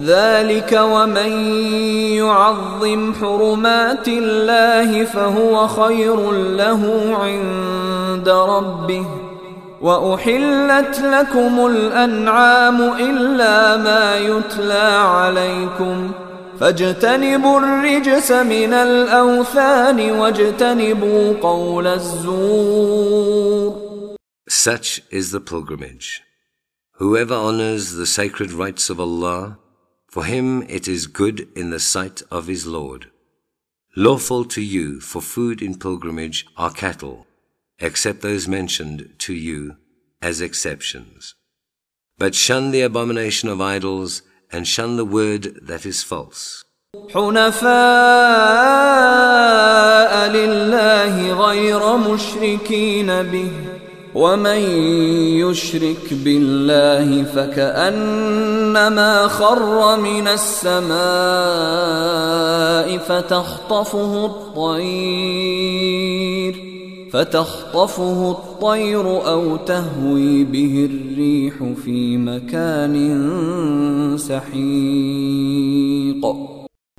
ذلك 0.00 0.80
ومن 0.82 1.32
يعظم 2.16 3.14
حرمات 3.14 4.08
الله 4.08 5.04
فهو 5.04 5.68
خير 5.68 6.30
له 6.32 6.82
عند 7.22 8.28
ربه 8.28 9.06
وأحلت 9.80 11.00
لكم 11.00 11.66
الأنعام 11.66 12.82
إلا 12.82 13.76
ما 13.76 14.16
يتلى 14.16 14.88
عليكم 15.04 16.10
فاجتنبوا 16.60 17.60
الرجس 17.60 18.32
من 18.32 18.72
الأوثان 18.72 20.10
واجتنبوا 20.10 21.32
قول 21.42 21.86
الزور 21.86 23.38
Such 24.50 25.02
is 25.10 25.30
the 25.30 25.40
pilgrimage. 25.40 26.22
Whoever 26.94 27.34
honors 27.34 27.92
the 27.92 28.06
sacred 28.06 28.50
rites 28.50 28.88
of 28.88 28.98
Allah, 28.98 29.58
For 30.17 30.25
him 30.25 30.63
it 30.63 30.87
is 30.87 31.07
good 31.07 31.47
in 31.55 31.69
the 31.71 31.79
sight 31.79 32.21
of 32.29 32.47
his 32.47 32.65
Lord. 32.67 33.09
Lawful 33.95 34.45
to 34.45 34.61
you 34.61 34.99
for 34.99 35.21
food 35.21 35.61
in 35.61 35.77
pilgrimage 35.77 36.45
are 36.57 36.71
cattle, 36.71 37.27
except 37.79 38.21
those 38.21 38.47
mentioned 38.47 39.13
to 39.19 39.33
you 39.33 39.77
as 40.21 40.41
exceptions. 40.41 41.35
But 42.17 42.35
shun 42.35 42.71
the 42.71 42.81
abomination 42.81 43.49
of 43.49 43.59
idols 43.59 44.21
and 44.51 44.67
shun 44.67 44.97
the 44.97 45.05
word 45.05 45.59
that 45.61 45.85
is 45.85 46.03
false. 46.03 46.63
حنفاء 47.09 47.73
لله 50.29 51.33
غير 51.33 51.97
مشركين 51.97 53.23
به 53.23 53.66
ومن 54.18 54.60
يشرك 55.38 56.14
بالله 56.24 57.22
فكأنما 57.22 59.28
خر 59.28 60.00
من 60.00 60.28
السماء 60.28 60.98
فتخطفه 62.98 64.26
الطير 64.26 65.88
فتخطفه 67.12 68.30
الطير 68.30 69.28
أو 69.28 69.56
تهوي 69.56 70.44
به 70.44 70.88
الريح 70.90 71.54
في 71.84 72.16
مكان 72.16 72.94
سحيق 74.18 75.78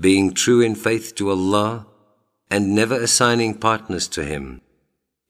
Being 0.02 0.34
true 0.34 0.62
in 0.62 0.76
faith 0.76 1.14
to 1.16 1.30
Allah 1.30 1.86
and 2.50 2.74
never 2.74 2.96
assigning 2.96 3.56
partners 3.56 4.08
to 4.16 4.24
Him, 4.24 4.62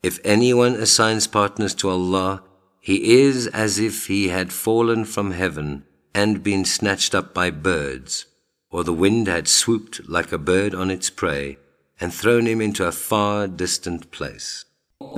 If 0.02 0.20
anyone 0.24 0.74
assigns 0.74 1.26
partners 1.26 1.74
to 1.76 1.88
Allah, 1.88 2.42
he 2.80 3.14
is 3.22 3.46
as 3.46 3.78
if 3.78 4.06
he 4.08 4.28
had 4.28 4.52
fallen 4.52 5.06
from 5.06 5.30
heaven 5.30 5.84
and 6.14 6.42
been 6.42 6.66
snatched 6.66 7.14
up 7.14 7.32
by 7.32 7.50
birds, 7.50 8.26
or 8.70 8.84
the 8.84 8.92
wind 8.92 9.26
had 9.26 9.48
swooped 9.48 10.06
like 10.08 10.30
a 10.32 10.38
bird 10.38 10.74
on 10.74 10.90
its 10.90 11.08
prey 11.08 11.56
and 11.98 12.12
thrown 12.12 12.44
him 12.46 12.60
into 12.60 12.84
a 12.86 12.92
far 12.92 13.48
distant 13.48 14.10
place. 14.10 14.66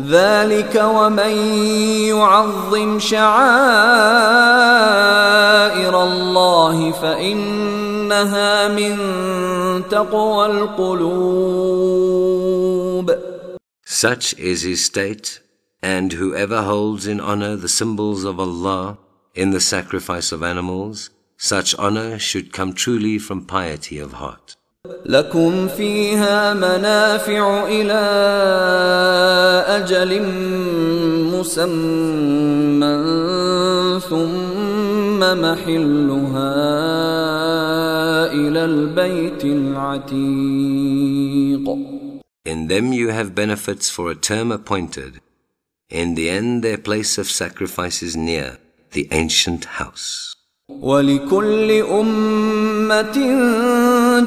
ذلك 0.00 0.74
ومن 0.74 1.36
يعظم 2.08 2.98
شعائر 2.98 3.34
الله 6.02 6.92
فإنها 6.92 8.68
من 8.68 8.98
تقوى 9.88 10.46
القلوب 10.46 11.76
Such 14.00 14.34
is 14.38 14.62
his 14.62 14.84
state, 14.84 15.40
and 15.82 16.12
whoever 16.12 16.62
holds 16.62 17.06
in 17.06 17.20
honor 17.20 17.56
the 17.56 17.68
symbols 17.68 18.24
of 18.24 18.40
Allah 18.40 18.98
in 19.34 19.50
the 19.50 19.60
sacrifice 19.60 20.32
of 20.32 20.42
animals, 20.42 21.10
such 21.36 21.74
honor 21.76 22.18
should 22.18 22.52
come 22.52 22.72
truly 22.72 23.18
from 23.18 23.44
piety 23.44 23.98
of 23.98 24.14
heart. 24.14 24.56
لكم 25.06 25.68
فيها 25.68 26.54
منافع 26.54 27.66
إلى 27.68 28.02
أجل 29.68 30.22
مسمى 31.32 32.96
ثم 34.00 35.20
محلها 35.20 36.54
إلى 38.32 38.64
البيت 38.64 39.44
العتيق 39.44 40.46
In 42.44 42.68
them 42.68 42.92
you 42.92 43.08
have 43.08 43.34
benefits 43.34 43.90
for 43.90 44.10
a 44.10 44.14
term 44.14 44.52
appointed. 44.52 45.20
In 45.90 46.14
the 46.14 46.30
end 46.30 46.62
their 46.62 46.78
place 46.78 47.18
of 47.18 47.26
sacrifice 47.28 48.02
is 48.02 48.16
near 48.16 48.58
the 48.92 49.08
ancient 49.10 49.64
house. 49.64 50.36
ولكل 50.68 51.70
أمة 51.70 53.16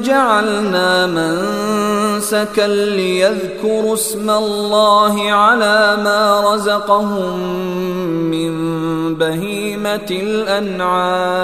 جعلنا 0.02 1.06
منسكا 1.06 2.66
ليذكروا 2.66 3.94
اسم 3.94 4.30
الله 4.30 5.32
على 5.32 5.96
ما 6.04 6.54
رزقهم 6.54 7.40
من 8.30 8.50
بهيمة 9.14 10.06
الأنعام 10.10 11.40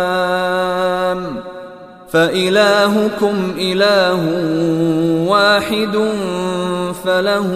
فإلهكم 2.10 3.54
إله 3.58 4.22
واحد 5.28 5.94
فله 7.04 7.48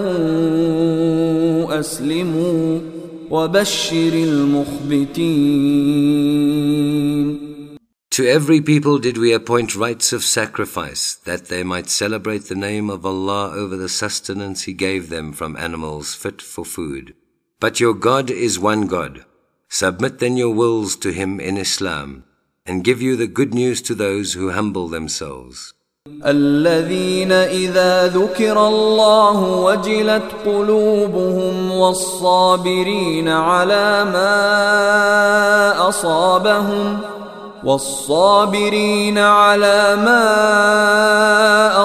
أسلموا 1.81 2.81
وبشر 3.31 4.13
المخبتين 4.15 5.91
To 8.11 8.27
every 8.27 8.61
people 8.61 8.99
did 8.99 9.17
we 9.17 9.33
appoint 9.33 9.77
rites 9.77 10.13
of 10.13 10.25
sacrifice, 10.25 11.15
that 11.25 11.47
they 11.47 11.63
might 11.63 11.89
celebrate 11.89 12.47
the 12.47 12.57
name 12.57 12.91
of 12.91 13.07
Allah 13.07 13.53
over 13.55 13.77
the 13.77 13.89
sustenance 13.89 14.65
He 14.65 14.73
gave 14.73 15.11
them 15.11 15.33
from 15.33 15.57
animals 15.57 16.15
fit 16.15 16.43
for 16.43 16.65
food. 16.65 17.15
But 17.61 17.79
your 17.79 17.95
God 17.95 18.29
is 18.29 18.59
one 18.59 18.89
God. 18.89 19.25
Submit 19.69 20.19
then 20.19 20.37
your 20.37 20.53
wills 20.53 20.97
to 20.97 21.13
Him 21.13 21.39
in 21.39 21.57
Islam, 21.57 22.25
And 22.66 22.84
give 22.84 23.02
you 23.02 23.16
the 23.16 23.28
good 23.28 23.54
news 23.54 23.82
to 23.84 23.94
those 23.94 24.34
who 24.34 24.52
humble 24.52 24.88
themselves. 24.88 25.74
الذين 26.26 27.32
إذا 27.32 28.08
ذكر 28.08 28.68
الله 28.68 29.42
وجلت 29.42 30.24
قلوبهم 30.46 31.72
والصابرين 31.72 33.28
على 33.28 34.06
ما 34.06 35.90
أصابهم 35.90 37.00
والصابرين 37.64 39.18
على 39.18 39.96
ما 39.96 40.26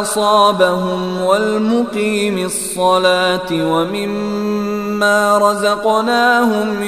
أصابهم 0.00 1.22
والمقيم 1.22 2.38
الصلاة 2.38 3.52
ومما 3.52 5.38
رزقناهم 5.38 6.82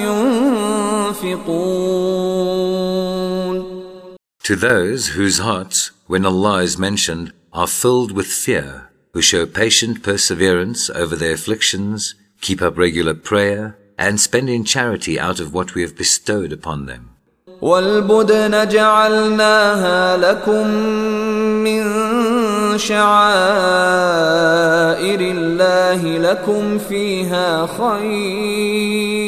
ينفقون 1.24 3.41
To 4.43 4.55
those 4.55 5.09
whose 5.09 5.39
hearts, 5.39 5.91
when 6.07 6.25
Allah 6.25 6.59
is 6.63 6.77
mentioned, 6.77 7.33
are 7.51 7.67
filled 7.67 8.11
with 8.13 8.27
fear, 8.27 8.89
who 9.13 9.21
show 9.21 9.45
patient 9.45 10.03
perseverance 10.03 10.89
over 10.89 11.15
their 11.17 11.33
afflictions, 11.33 12.15
keep 12.39 12.61
up 12.61 12.77
regular 12.77 13.13
prayer, 13.13 13.77
and 13.97 14.19
spend 14.19 14.49
in 14.49 14.63
charity 14.63 15.19
out 15.19 15.39
of 15.39 15.53
what 15.53 15.75
we 15.75 15.81
have 15.81 15.97
bestowed 15.97 16.53
upon 16.53 16.85
them. 16.85 17.09
والبدن 17.61 18.67
جعلناها 18.67 20.17
لكم 20.17 20.67
من 21.63 21.83
شعائر 22.77 23.19
الله 25.19 26.17
لكم 26.17 26.77
فيها 26.77 27.67
خير 27.67 29.27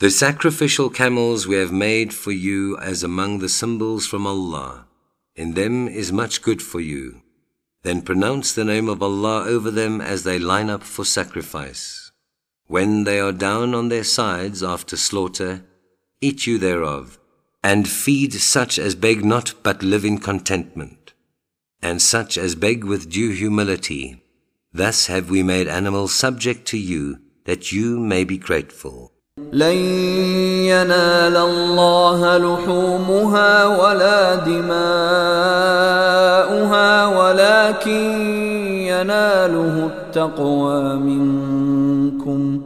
The 0.00 0.10
sacrificial 0.10 0.88
camels 0.88 1.46
we 1.46 1.56
have 1.56 1.72
made 1.72 2.14
for 2.14 2.32
you 2.32 2.78
as 2.78 3.02
among 3.02 3.40
the 3.40 3.50
symbols 3.50 4.06
from 4.06 4.26
Allah. 4.26 4.86
In 5.36 5.52
them 5.52 5.88
is 5.88 6.10
much 6.10 6.40
good 6.40 6.62
for 6.62 6.80
you. 6.80 7.20
Then 7.82 8.00
pronounce 8.00 8.54
the 8.54 8.64
name 8.64 8.88
of 8.88 9.02
Allah 9.02 9.44
over 9.44 9.70
them 9.70 10.00
as 10.00 10.22
they 10.24 10.38
line 10.38 10.70
up 10.70 10.84
for 10.84 11.04
sacrifice. 11.04 12.12
When 12.66 13.04
they 13.04 13.20
are 13.20 13.30
down 13.30 13.74
on 13.74 13.90
their 13.90 14.04
sides 14.04 14.62
after 14.62 14.96
slaughter, 14.96 15.66
eat 16.22 16.46
you 16.46 16.56
thereof, 16.56 17.18
and 17.62 17.86
feed 17.86 18.32
such 18.32 18.78
as 18.78 18.94
beg 18.94 19.22
not 19.22 19.52
but 19.62 19.82
live 19.82 20.06
in 20.06 20.16
contentment, 20.16 21.12
and 21.82 22.00
such 22.00 22.38
as 22.38 22.54
beg 22.54 22.84
with 22.84 23.10
due 23.10 23.32
humility. 23.32 24.22
Thus 24.72 25.08
have 25.08 25.28
we 25.28 25.42
made 25.42 25.68
animals 25.68 26.14
subject 26.14 26.66
to 26.68 26.78
you, 26.78 27.18
that 27.44 27.70
you 27.70 27.98
may 28.00 28.24
be 28.24 28.38
grateful. 28.38 29.12
لن 29.52 29.76
ينال 30.70 31.36
الله 31.36 32.38
لحومها 32.38 33.66
ولا 33.66 34.34
دماؤها 34.34 34.70
ولكن 37.06 38.20
يناله 38.86 39.86
التقوى 39.86 40.94
منكم 40.94 42.62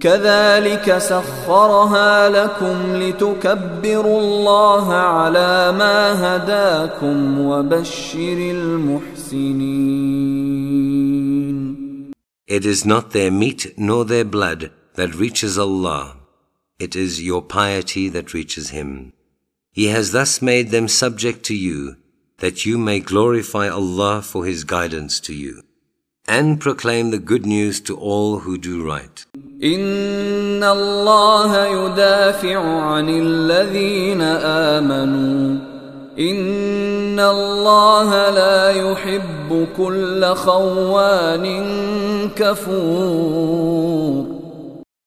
كذلك 0.00 0.98
سخرها 0.98 2.28
لكم 2.28 2.76
لتكبروا 2.96 4.20
الله 4.20 4.94
على 4.94 5.72
ما 5.72 6.36
هداكم 6.36 7.40
وبشر 7.40 8.38
المحسنين 8.38 9.84
It 12.46 12.66
is 12.66 12.84
not 12.84 13.10
their 13.12 13.30
meat 13.30 13.72
nor 13.78 14.04
their 14.04 14.24
blood 14.24 14.70
that 14.96 15.14
reaches 15.14 15.58
Allah. 15.58 16.23
It 16.79 16.95
is 16.95 17.21
your 17.21 17.41
piety 17.41 18.09
that 18.09 18.33
reaches 18.33 18.69
Him. 18.69 19.13
He 19.71 19.87
has 19.87 20.11
thus 20.11 20.41
made 20.41 20.71
them 20.71 20.87
subject 20.87 21.43
to 21.45 21.55
you, 21.55 21.97
that 22.37 22.65
you 22.65 22.77
may 22.77 22.99
glorify 22.99 23.67
Allah 23.67 24.21
for 24.21 24.45
His 24.45 24.63
guidance 24.63 25.19
to 25.21 25.33
you, 25.33 25.63
and 26.27 26.59
proclaim 26.59 27.11
the 27.11 27.19
good 27.19 27.45
news 27.45 27.79
to 27.81 27.97
all 27.97 28.39
who 28.39 28.57
do 28.57 28.85
right. 28.85 29.25
إن 29.63 30.63
الله 30.63 31.65
يدافع 31.65 32.59
عن 32.59 33.09
الذين 33.09 34.21
آمنوا 34.71 35.59
إن 36.19 37.19
الله 37.19 38.29
لا 38.29 38.71
يحب 38.71 39.67
كل 39.77 40.25
خوان 40.25 41.45
كفور 42.35 44.32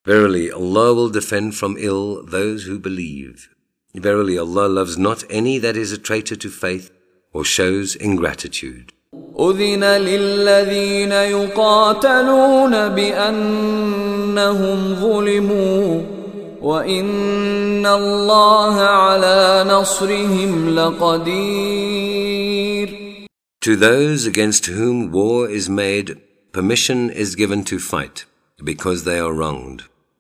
Verily, 0.07 0.51
Allah 0.51 0.95
will 0.95 1.11
defend 1.11 1.55
from 1.55 1.77
ill 1.79 2.25
those 2.25 2.65
who 2.65 2.77
believe. 2.79 3.49
Verily, 3.95 4.37
Allah 4.37 4.67
loves 4.67 4.99
not 4.99 5.23
any 5.31 5.59
that 5.59 5.77
is 5.77 5.93
a 5.93 5.99
traitor 5.99 6.35
to 6.37 6.51
faith 6.51 6.91
or 7.33 7.45
shows 7.45 7.95
ingratitude. 7.95 8.93
أذن 9.39 9.85
للذين 9.85 11.13
يقاتلون 11.13 12.89
بأنهم 12.89 14.95
ظلموا 14.95 16.03
وإن 16.61 17.87
الله 17.87 18.81
على 18.81 19.65
نصرهم 19.69 20.75
لقدير 20.75 22.23
To 23.61 23.77
those 23.77 24.27
against 24.27 24.67
whom 24.67 25.13
war 25.13 25.49
is 25.49 25.71
made, 25.71 26.21
permission 26.53 27.11
is 27.11 27.37
given 27.37 27.63
to 27.65 27.79
fight, 27.79 28.25
because 28.65 29.05
they 29.05 29.21
are 29.21 29.33
wronged. 29.33 29.85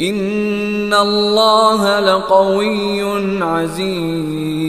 إن 0.00 0.94
الله 0.94 2.00
لقوي 2.00 3.02
عزيز 3.42 4.62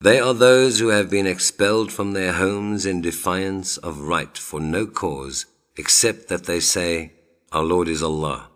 They 0.00 0.18
are 0.20 0.34
those 0.34 0.80
who 0.80 0.88
have 0.88 1.08
been 1.08 1.26
expelled 1.26 1.90
from 1.90 2.12
their 2.12 2.32
homes 2.34 2.84
in 2.84 3.00
defiance 3.00 3.78
of 3.78 4.00
right 4.00 4.36
for 4.36 4.60
no 4.60 4.86
cause 4.86 5.46
except 5.76 6.28
that 6.28 6.44
they 6.44 6.60
say, 6.60 7.12
Our 7.52 7.64
Lord 7.64 7.88
is 7.88 8.02
Allah. 8.02 8.50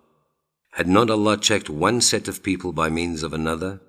Had 0.73 0.89
not 0.89 1.09
Allah 1.11 1.39
checked 1.39 1.71
one 1.71 2.01
set 2.03 2.29
of 2.29 2.43
people 2.43 2.73
by 2.73 2.91
means 2.91 3.23
of 3.23 3.33
another, 3.33 3.81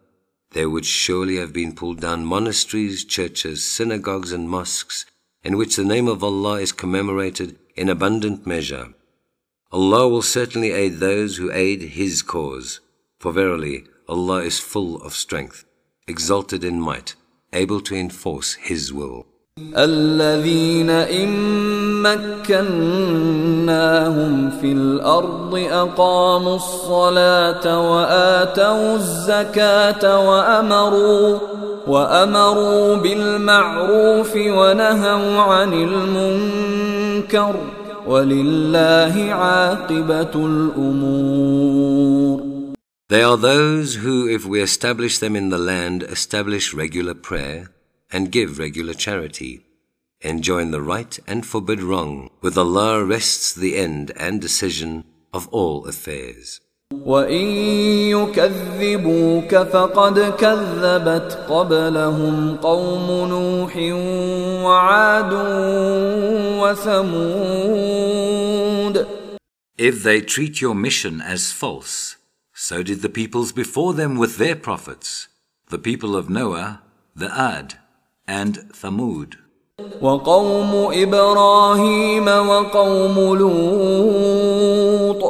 there 0.54 0.70
would 0.70 0.86
surely 0.86 1.36
have 1.36 1.54
been 1.54 1.76
pulled 1.76 2.00
down 2.00 2.26
monasteries, 2.26 3.04
churches, 3.04 3.66
synagogues 3.66 4.32
and 4.32 4.50
mosques 4.50 5.06
in 5.44 5.58
which 5.58 5.76
the 5.76 5.86
name 5.86 6.08
of 6.08 6.24
Allah 6.24 6.60
is 6.60 6.72
commemorated 6.72 7.58
in 7.76 7.90
abundant 7.90 8.46
measure. 8.46 8.94
Allah 9.72 10.08
will 10.08 10.22
certainly 10.22 10.72
aid 10.72 11.00
those 11.00 11.38
who 11.38 11.52
aid 11.52 11.82
His 11.82 12.22
cause, 12.22 12.80
for 13.20 13.32
verily 13.32 13.86
Allah 14.08 14.40
is 14.44 14.60
full 14.60 15.02
of 15.02 15.14
strength, 15.14 15.66
exalted 16.08 16.64
in 16.64 16.80
might. 16.80 17.16
able 17.54 17.82
to 17.82 17.96
enforce 17.96 18.54
his 18.56 18.94
will. 18.94 19.26
الذين 19.78 20.90
إن 20.90 21.30
مكناهم 22.02 23.70
في 24.62 24.72
الأرض 24.72 25.68
أقاموا 25.72 26.56
الصلاة 26.56 27.92
وآتوا 27.92 28.96
الزكاة 28.96 30.30
وأمروا 30.30 31.40
وأمروا 31.88 32.96
بالمعروف 32.96 34.36
ونهوا 34.36 35.42
عن 35.42 35.74
المنكر 35.74 37.56
ولله 37.56 37.83
عاقبة 37.83 37.83
الأمور 37.83 37.83
they 43.09 43.23
are 43.23 43.37
those 43.37 43.95
who, 43.95 44.29
if 44.29 44.45
we 44.45 44.61
establish 44.61 45.19
them 45.19 45.35
in 45.35 45.49
the 45.49 45.59
land, 45.59 46.03
establish 46.03 46.75
regular 46.75 47.15
prayer 47.15 47.71
and 48.13 48.31
give 48.31 48.59
regular 48.59 48.93
charity, 48.93 49.65
enjoin 50.21 50.71
the 50.71 50.83
right 50.83 51.19
and 51.27 51.47
forbid 51.47 51.81
wrong. 51.83 52.29
With 52.43 52.59
Allah 52.59 53.03
rests 53.05 53.55
the 53.55 53.77
end 53.77 54.13
and 54.17 54.39
decision 54.39 55.05
of 55.33 55.49
all 55.49 55.87
affairs. 55.87 56.61
وَإِن 57.06 57.46
يُكَذِّبُوكَ 58.16 59.56
فَقَدْ 59.56 60.20
كَذَّبَتْ 60.20 61.46
قَبْلَهُمْ 61.50 62.56
قَوْمُ 62.56 63.30
نُوحٍ 63.30 63.78
وَعَادٌ 64.66 65.34
وَثَمُودٌ 66.62 67.86
If 69.78 70.04
they 70.04 70.22
treat 70.22 70.62
your 70.62 70.76
mission 70.76 71.22
as 71.22 71.52
false, 71.52 72.16
So 72.54 72.84
did 72.84 73.02
the 73.02 73.10
peoples 73.10 73.52
before 73.54 73.94
them 73.94 74.18
with 74.18 74.38
their 74.38 74.56
prophets, 74.56 75.30
the 75.70 75.80
people 75.80 76.16
of 76.16 76.30
Noah, 76.30 76.82
the 77.16 77.32
Ad, 77.54 77.80
and 78.28 78.56
Thamud. 78.74 79.36
وَقَوْمُ 80.02 80.94
إِبْرَاهِيمَ 80.94 82.28
وَقَوْمُ 82.28 83.16
لُوطٍ 83.40 85.22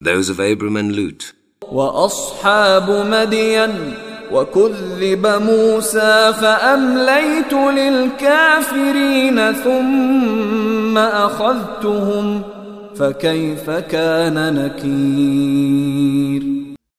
Those 0.00 0.28
of 0.28 0.38
Abram 0.40 0.76
and 0.76 0.94
Lut. 0.96 1.32
وَأَصْحَابُ 1.62 2.88
مَدْيَنَ 2.88 3.94
وَكُذِّبَ 4.32 5.26
مُوسَى 5.26 6.32
فَأَمْلَيْتُ 6.40 7.52
لِلْكَافِرِينَ 7.52 9.38
ثُمَّ 9.52 10.98
أَخَذْتُهُمْ 10.98 12.42
فَكَيْفَ 12.96 13.70
كَانَ 13.70 14.54
نَكِيرٌ 14.54 15.96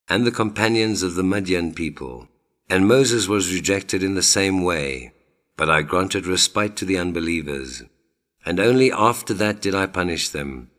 and 0.10 0.26
the 0.26 0.32
companions 0.32 1.04
of 1.04 1.16
the 1.16 1.24
Madian 1.24 1.76
people. 1.76 2.28
And 2.70 2.88
Moses 2.88 3.28
was 3.28 3.54
rejected 3.54 4.04
in 4.04 4.16
the 4.16 4.24
same 4.24 4.64
way, 4.64 5.12
but 5.56 5.70
I 5.70 5.82
granted 5.82 6.26
respite 6.28 6.76
to 6.78 6.86
the 6.86 6.98
unbelievers. 6.98 7.84
And 8.46 8.60
only 8.60 8.92
after 8.92 9.34
that 9.36 9.62
did 9.62 9.76
I 9.76 9.86
punish 9.88 10.30
them. 10.30 10.70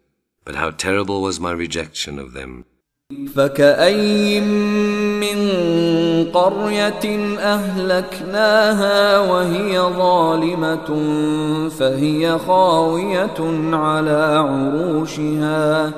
But 0.45 0.55
how 0.55 0.71
terrible 0.71 1.21
was 1.21 1.39
my 1.39 1.51
rejection 1.51 2.19
of 2.19 2.33
them. 2.33 2.65
فكأي 3.35 4.39
من 5.19 5.39
قرية 6.31 7.37
أهلكناها 7.39 9.19
وهي 9.19 9.79
ظالمة 9.79 10.87
فهي 11.69 12.39
خاوية 12.39 13.39
على 13.73 14.45
عروشها 14.47 15.91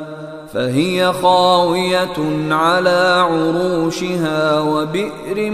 فهي 0.53 1.13
خاوية 1.13 2.53
على 2.53 3.25
عروشها 3.29 4.61
وبئر 4.61 5.51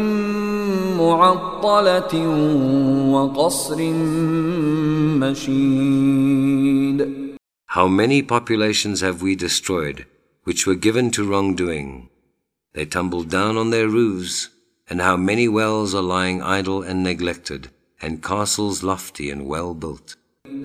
معطلة 0.98 2.28
وقصر 3.12 3.78
مشيد 5.20 7.31
How 7.77 7.89
many 7.89 8.23
populations 8.23 9.01
have 9.03 9.21
we 9.21 9.37
destroyed 9.37 10.07
which 10.45 10.67
were 10.67 10.77
given 10.77 11.11
to 11.11 11.29
wrongdoing? 11.29 12.09
They 12.75 12.87
tumbled 12.87 13.29
down 13.29 13.57
on 13.57 13.71
their 13.71 13.89
roofs, 13.89 14.49
and 14.89 15.01
how 15.01 15.17
many 15.17 15.49
wells 15.49 15.95
are 15.95 16.03
lying 16.03 16.41
idle 16.43 16.83
and 16.83 17.03
neglected, 17.03 17.71
and 18.01 18.23
castles 18.23 18.83
lofty 18.83 19.31
and 19.31 19.47
well 19.47 19.75
built. 19.75 20.17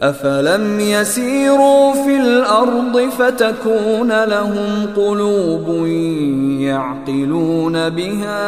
أفلم 0.02 0.80
يسيروا 0.80 1.94
في 1.94 2.18
الأرض 2.18 3.10
فتكون 3.10 4.24
لهم 4.24 4.94
قلوب 4.96 5.88
يعقلون 6.62 7.90
بها 7.90 8.44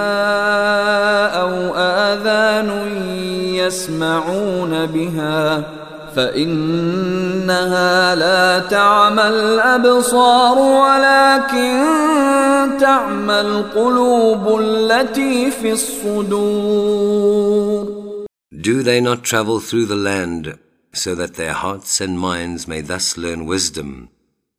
أو 1.41 1.75
آذان 1.75 2.69
يسمعون 3.55 4.85
بها 4.85 5.63
فإنها 6.17 7.91
لا 8.15 8.59
تعمى 8.59 9.27
الأبصار 9.27 10.57
ولكن 10.57 11.83
تعمى 12.79 13.41
القلوب 13.41 14.59
التي 14.59 15.51
في 15.51 15.71
الصدور 15.71 17.23
Do 18.53 18.81
they 18.83 19.01
not 19.01 19.23
travel 19.23 19.59
through 19.59 19.87
the 19.87 19.95
land 19.95 20.57
so 20.93 21.15
that 21.15 21.35
their 21.35 21.53
hearts 21.53 21.99
and 21.99 22.19
minds 22.19 22.67
may 22.67 22.81
thus 22.81 23.17
learn 23.17 23.45
wisdom, 23.45 24.09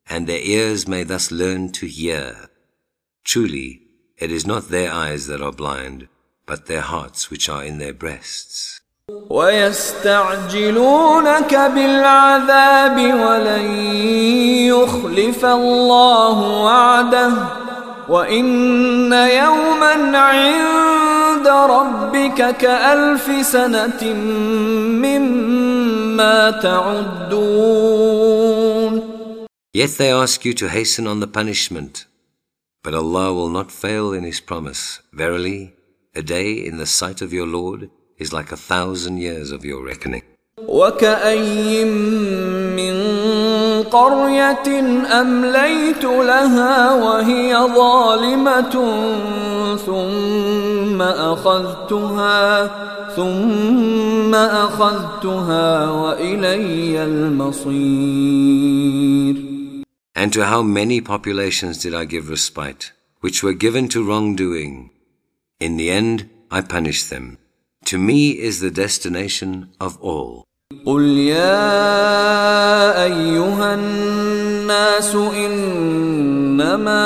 and 0.07 0.27
their 0.27 0.41
ears 0.41 0.87
may 0.87 1.03
thus 1.03 1.31
learn 1.31 1.71
to 1.71 1.87
hear. 1.87 2.49
Truly, 3.23 3.81
it 4.17 4.31
is 4.31 4.45
not 4.45 4.69
their 4.69 4.91
eyes 4.91 5.27
that 5.27 5.41
are 5.41 5.51
blind, 5.51 6.07
but 6.45 6.67
their 6.67 6.81
hearts 6.81 7.31
which 7.31 7.49
are 7.49 7.63
in 7.63 7.79
their 7.79 7.93
breasts. 7.93 8.78
ويستعجلونك 9.30 10.74
بالعذاب 11.74 12.96
ولن 12.98 13.66
يخلف 14.66 15.44
الله 15.44 16.62
وعده 16.62 17.32
وإن 18.08 19.12
يوما 19.12 20.18
عند 20.18 21.48
ربك 21.48 22.56
كألف 22.56 23.46
سنة 23.46 24.14
مما 25.04 25.50
Yet 29.72 29.90
they 29.98 30.10
ask 30.10 30.44
you 30.44 30.52
to 30.54 30.68
hasten 30.68 31.06
on 31.06 31.20
the 31.20 31.28
punishment, 31.28 32.06
but 32.82 32.92
Allah 32.94 33.32
will 33.32 33.48
not 33.48 33.70
fail 33.70 34.12
in 34.12 34.24
His 34.24 34.40
promise. 34.40 35.00
Verily, 35.12 35.74
a 36.16 36.22
day 36.22 36.52
in 36.54 36.78
the 36.78 36.86
sight 36.86 37.22
of 37.22 37.32
your 37.32 37.46
Lord 37.46 37.88
is 38.19 38.31
like 38.33 38.51
a 38.51 38.57
thousand 38.57 39.17
years 39.17 39.51
of 39.51 39.65
your 39.65 39.83
reckoning. 39.83 40.23
وَكَأَيِّن 40.67 41.87
مِّن 42.75 42.95
قرية 43.83 44.67
أمليت 45.21 46.03
لها 46.03 46.93
وهي 46.93 47.55
ظالمة 47.55 48.75
ثم 49.85 51.01
أخذتها 51.01 52.71
ثم 53.15 54.35
أخذتها 54.35 55.89
وإلي 55.89 57.03
المصير 57.03 58.55
And 60.17 60.31
to 60.31 60.45
how 60.45 60.61
many 60.61 61.01
populations 61.01 61.77
did 61.77 61.93
I 61.93 62.05
give 62.05 62.29
respite, 62.29 62.93
which 63.19 63.43
were 63.43 63.51
given 63.51 63.89
to 63.89 64.01
wrongdoing. 64.01 64.91
In 65.59 65.75
the 65.75 65.89
end, 65.91 66.29
I 66.49 66.61
punished 66.61 67.09
them. 67.09 67.37
To 67.85 67.97
me 67.97 68.31
is 68.31 68.59
the 68.59 68.71
destination 68.71 69.69
of 69.79 69.97
all. 70.01 70.43
قل 70.85 71.01
يا 71.17 73.03
أيها 73.03 73.73
الناس 73.75 75.15
إنما 75.15 77.05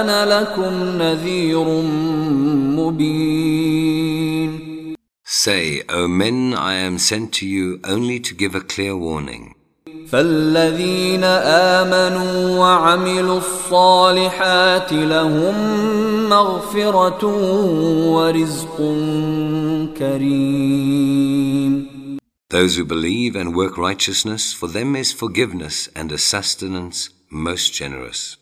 أنا 0.00 0.40
لكم 0.40 0.98
نذير 0.98 1.64
مبين 2.78 3.86
Say, 5.24 5.82
O 5.88 6.08
men, 6.08 6.54
I 6.54 6.74
am 6.74 6.98
sent 6.98 7.32
to 7.34 7.46
you 7.46 7.80
only 7.84 8.18
to 8.20 8.34
give 8.34 8.54
a 8.54 8.60
clear 8.60 8.96
warning. 8.96 9.54
فالذين 10.11 11.23
آمنوا 11.23 12.59
وعملوا 12.59 13.37
الصالحات 13.37 14.93
لهم 14.93 15.55
مغفرة 16.29 17.25
ورزق 18.15 18.77
كريم 19.97 21.91
Those 22.49 22.75
who 22.75 22.83
believe 22.83 23.37
and 23.37 23.55
work 23.55 23.77
righteousness, 23.77 24.51
for 24.51 24.67
them 24.67 24.97
is 24.97 25.13
forgiveness 25.13 25.87
and 25.95 26.11
a 26.11 26.17
sustenance 26.17 27.09
most 27.29 27.73
generous. 27.73 28.40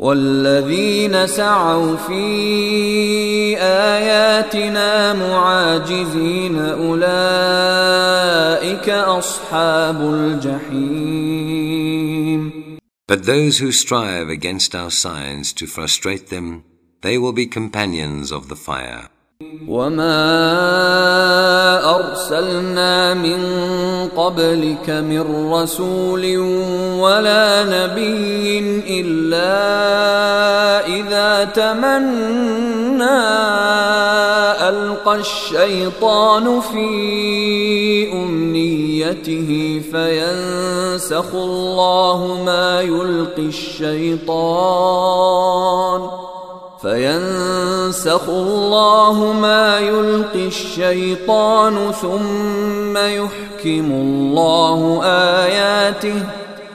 والذين 0.00 1.26
سعوا 1.26 1.96
في 1.96 3.56
آياتنا 3.58 5.12
معاجزين 5.12 6.58
أولئك 6.58 6.98
أصحاب 8.88 10.00
الجحيم 10.14 11.50
But 13.06 13.24
those 13.24 13.58
who 13.58 13.72
strive 13.72 14.28
against 14.28 14.74
our 14.74 14.90
signs 14.90 15.52
to 15.54 15.66
frustrate 15.66 16.28
them, 16.28 16.64
they 17.02 17.18
will 17.18 17.32
be 17.32 17.46
companions 17.46 18.30
of 18.30 18.48
the 18.48 18.54
fire. 18.54 19.08
وما 19.67 20.15
أرسلنا 21.95 23.13
من 23.13 23.39
قبلك 24.15 24.89
من 24.89 25.51
رسول 25.51 26.37
ولا 26.99 27.63
نبي 27.63 28.59
إلا 29.01 29.57
إذا 30.87 31.43
تمنى 31.43 33.03
ألقى 34.69 35.15
الشيطان 35.15 36.61
في 36.61 36.87
أمنيته 38.13 39.81
فينسخ 39.91 41.35
الله 41.35 42.43
ما 42.45 42.81
يلقي 42.81 43.45
الشيطان 43.45 45.05
فينسخ 46.84 48.28
الله 48.28 49.32
ما 49.32 49.78
يلقي 49.78 50.46
الشيطان 50.46 51.92
ثم 51.92 52.96
يحكم 52.96 53.92
الله 53.92 55.04
آياته 55.04 56.26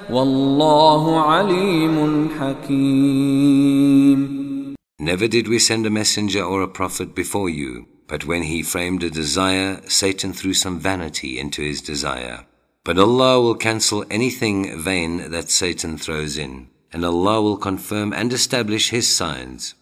والله 0.09 1.19
عليم 1.21 2.29
حكيم 2.39 4.35
Never 4.99 5.27
did 5.27 5.47
we 5.47 5.59
send 5.59 5.85
a 5.85 5.89
messenger 5.89 6.43
or 6.43 6.61
a 6.61 6.67
prophet 6.67 7.13
before 7.13 7.49
you, 7.49 7.85
but 8.07 8.25
when 8.25 8.43
he 8.43 8.63
framed 8.63 9.03
a 9.03 9.09
desire, 9.09 9.81
Satan 9.87 10.33
threw 10.33 10.53
some 10.53 10.79
vanity 10.79 11.37
into 11.37 11.61
his 11.61 11.81
desire. 11.81 12.45
But 12.83 12.97
Allah 12.97 13.41
will 13.41 13.55
cancel 13.55 14.05
anything 14.09 14.79
vain 14.79 15.31
that 15.31 15.49
Satan 15.49 15.97
throws 15.97 16.37
in, 16.37 16.69
and 16.93 17.03
Allah 17.03 17.41
will 17.41 17.57
confirm 17.57 18.13
and 18.13 18.31
establish 18.31 18.89
his 18.89 19.07
signs. 19.13 19.75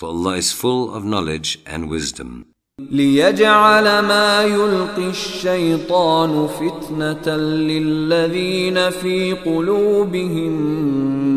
For 0.00 0.08
Allah 0.10 0.34
is 0.36 0.52
full 0.52 0.94
of 0.94 1.04
knowledge 1.04 1.58
and 1.66 1.88
wisdom. 1.88 2.44
ليجعل 2.90 3.84
ما 3.98 4.42
يلقي 4.42 5.10
الشيطان 5.10 6.46
فتنة 6.46 7.36
للذين 7.36 8.90
في 8.90 9.32
قلوبهم 9.32 10.52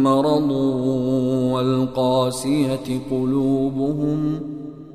مرض 0.04 0.52
والقاسية 1.54 3.02
قلوبهم 3.12 4.42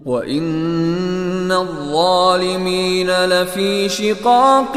وإن 0.05 1.53
الظالمين 1.53 3.11
لفي 3.11 3.89
شقاق 3.89 4.75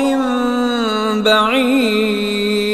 بعيد 1.21 2.67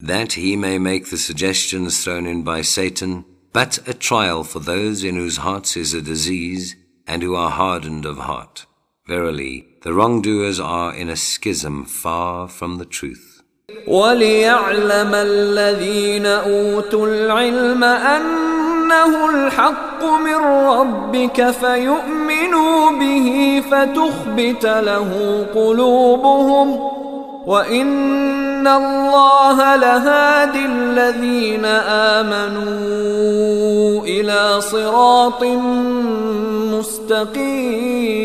That 0.00 0.32
he 0.32 0.56
may 0.56 0.78
make 0.78 1.10
the 1.10 1.18
suggestions 1.18 2.02
thrown 2.02 2.26
in 2.26 2.42
by 2.42 2.62
Satan 2.62 3.24
but 3.52 3.78
a 3.88 3.94
trial 3.94 4.44
for 4.44 4.60
those 4.60 5.04
in 5.04 5.16
whose 5.16 5.38
hearts 5.38 5.76
is 5.76 5.94
a 5.94 6.02
disease 6.02 6.76
and 7.06 7.22
who 7.22 7.34
are 7.34 7.50
hardened 7.50 8.04
of 8.04 8.18
heart. 8.18 8.66
Verily, 9.06 9.66
the 9.82 9.94
wrongdoers 9.94 10.60
are 10.60 10.94
in 10.94 11.08
a 11.08 11.16
schism 11.16 11.84
far 11.86 12.46
from 12.48 12.76
the 12.78 12.84
truth. 12.84 13.42
وَلِيَعْلَمَ 13.86 15.14
الَّذِينَ 15.14 16.26
أُوتُوا 16.26 17.06
الْعِلْمَ 17.06 17.84
أَنَّهُ 17.84 19.30
الْحَقُّ 19.30 20.04
مِنْ 20.04 20.34
رَبِّكَ 20.74 21.50
فَيُؤْمِنُوا 21.50 22.90
بِهِ 22.90 23.62
فَتُخْبِتَ 23.70 24.64
لَهُ 24.66 25.10
قُلُوبُهُمْ 25.54 26.68
وَإِنَّ 27.46 28.51
اللَّهَ 28.66 29.76
لَهَادِ 29.76 30.56
الَّذِينَ 30.56 31.64
آمَنُوا 32.14 34.04
إِلَى 34.06 34.60
صِرَاطٍ 34.60 35.42
مُسْتَقِيمٍ 36.74 38.18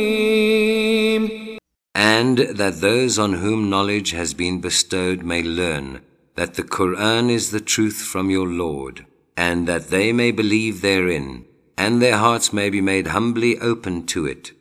And 1.95 2.38
that 2.38 2.82
those 2.82 3.19
on 3.19 3.34
whom 3.34 3.69
knowledge 3.69 4.12
has 4.12 4.34
been 4.34 4.60
bestowed 4.62 5.23
may 5.23 5.41
learn 5.43 6.01
that 6.36 6.56
the 6.56 6.63
Qur'an 6.63 7.29
is 7.29 7.51
the 7.51 7.62
truth 7.62 8.01
from 8.01 8.29
your 8.29 8.47
Lord, 8.47 9.06
and 9.38 9.67
that 9.67 9.89
they 9.89 10.12
may 10.12 10.32
believe 10.32 10.82
therein, 10.82 11.45
and 11.77 12.01
their 12.01 12.17
hearts 12.17 12.51
may 12.51 12.69
be 12.69 12.82
made 12.82 13.08
humbly 13.08 13.60
open 13.60 14.06
to 14.08 14.25
it. 14.25 14.51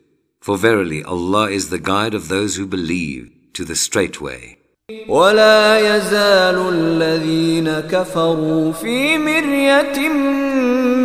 For 0.40 0.57
verily 0.59 1.03
Allah 1.05 1.51
is 1.51 1.71
the 1.71 1.79
guide 1.79 2.14
of 2.14 2.29
those 2.29 2.57
who 2.57 2.66
believe, 2.66 3.31
to 3.55 3.64
the 3.64 3.77
straight 3.77 4.21
way. 4.21 4.56
ولا 5.08 5.80
يزال 5.80 6.69
الذين 6.73 7.80
كفروا 7.80 8.71
في 8.71 9.17
مرية 9.17 10.10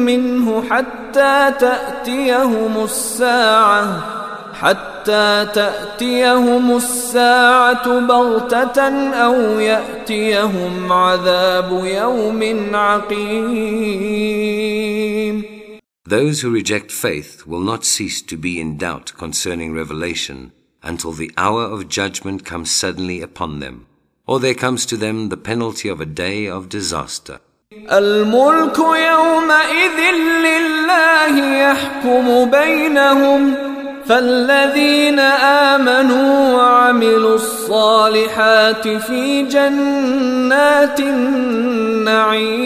منه 0.07 0.62
حتى 0.71 1.53
تأتيهم 1.61 2.85
الساعة 2.85 4.05
حتى 4.55 5.47
تأتيهم 5.55 6.77
الساعة 6.77 8.01
بغتة 8.01 9.11
أو 9.14 9.61
يأتيهم 9.61 10.92
عذاب 10.92 11.85
يوم 11.85 12.71
عقيم. 12.75 14.23
Those 16.09 16.40
who 16.42 16.51
reject 16.51 16.92
faith 16.92 17.47
will 17.49 17.64
not 17.73 17.85
cease 17.85 18.23
to 18.23 18.37
be 18.37 18.61
in 18.61 18.77
doubt 18.77 19.12
concerning 19.18 19.75
revelation 19.75 20.53
until 20.84 21.12
the 21.12 21.32
hour 21.38 21.63
of 21.63 21.90
judgment 21.90 22.46
comes 22.46 22.72
suddenly 22.72 23.22
upon 23.22 23.60
them, 23.60 23.86
or 24.26 24.40
there 24.40 24.54
comes 24.54 24.86
to 24.86 24.98
them 24.98 25.30
the 25.30 25.38
penalty 25.38 25.90
of 25.90 26.02
a 26.02 26.06
day 26.06 26.48
of 26.48 26.70
disaster. 26.70 27.40
الملك 27.92 28.78
يومئذ 28.78 30.00
لله 30.48 31.36
يحكم 31.58 32.52
بينهم 32.52 33.56
فالذين 34.06 35.20
آمنوا 35.20 36.54
وعملوا 36.56 37.36
الصالحات 37.36 38.88
في 38.88 39.44
جنات 39.44 41.00
النعيم 41.00 42.58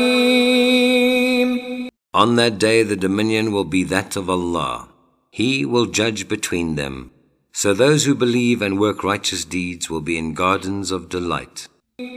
On 2.14 2.36
that 2.36 2.60
day 2.60 2.84
the 2.84 2.98
dominion 2.98 3.52
will 3.52 3.64
be 3.64 3.84
that 3.86 4.16
of 4.16 4.30
Allah. 4.30 4.90
He 5.32 5.66
will 5.66 5.86
judge 5.86 6.28
between 6.28 6.76
them. 6.76 7.12
So 7.56 7.74
those 7.74 8.06
who 8.06 8.16
believe 8.16 8.62
and 8.62 8.80
work 8.80 9.04
righteous 9.04 9.44
deeds 9.46 9.90
will 9.90 10.02
be 10.02 10.18
in 10.18 10.34
gardens 10.34 10.92
of 10.92 11.10
delight. 11.10 11.68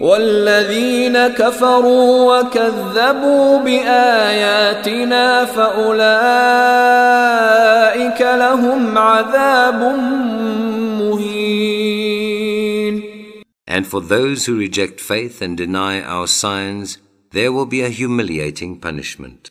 والذين 0.01 1.28
كفروا 1.28 2.40
وكذبوا 2.40 3.59
بآياتنا 3.59 5.45
فأولئك 5.45 6.01
لهم 8.20 8.99
عذاب 8.99 9.82
مهين 11.01 11.95
And 13.66 13.86
for 13.86 14.01
those 14.01 14.47
who 14.47 14.57
reject 14.57 15.01
faith 15.01 15.42
and 15.42 15.57
deny 15.57 16.01
our 16.01 16.26
signs, 16.28 16.99
there 17.32 17.51
will 17.51 17.66
be 17.66 17.80
a 17.82 17.88
humiliating 17.88 18.78
punishment. 18.78 19.51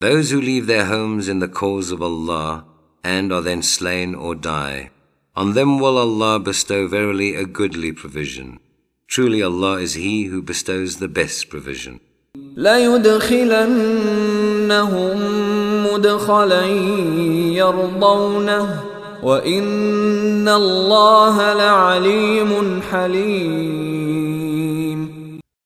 Those 0.00 0.30
who 0.30 0.40
leave 0.40 0.66
their 0.66 0.86
homes 0.86 1.28
in 1.28 1.40
the 1.40 1.48
cause 1.48 1.90
of 1.90 2.00
Allah 2.00 2.64
and 3.04 3.30
are 3.30 3.42
then 3.42 3.62
slain 3.62 4.14
or 4.14 4.34
die, 4.34 4.90
on 5.36 5.52
them 5.52 5.78
will 5.78 5.98
Allah 5.98 6.38
bestow 6.40 6.88
verily 6.88 7.34
a 7.34 7.44
goodly 7.44 7.92
provision. 7.92 8.60
Truly 9.08 9.42
Allah 9.42 9.78
is 9.78 9.92
He 9.94 10.24
who 10.24 10.40
bestows 10.40 10.96
the 10.96 11.08
best 11.08 11.50
provision. 11.50 12.00
لَيُدْخِلَنَّهُمْ 12.56 13.50
مُدْخَلًا 15.86 16.64
يَرْضَوْنَهُ 17.60 18.84
وَإِنَّ 19.22 20.48
اللَّهَ 20.48 21.54
لَعَلِيمٌ 21.54 22.82
حَلِيمٌ 22.82 24.40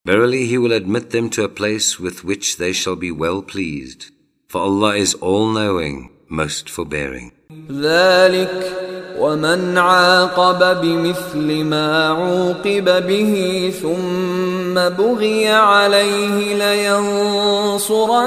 Verily 0.05 0.45
He 0.45 0.57
will 0.57 0.73
admit 0.73 1.11
them 1.11 1.29
to 1.29 1.43
a 1.43 1.49
place 1.49 1.99
with 1.99 2.25
which 2.25 2.57
they 2.57 2.73
shall 2.73 2.97
be 2.97 3.11
well 3.11 3.41
pleased. 3.41 4.11
For 4.49 4.61
Allah 4.61 4.95
is 4.95 5.13
all-knowing, 5.15 6.11
most 6.29 6.69
forbearing. 6.69 7.31
ذلك 7.71 8.85
ومن 9.19 9.77
عاقب 9.77 10.81
بمثل 10.81 11.63
ما 11.63 12.07
عوقب 12.07 13.07
به 13.07 13.73
ثم 13.81 14.73
بغي 14.73 15.47
عليه 15.47 16.53
لينصرنه 16.55 18.19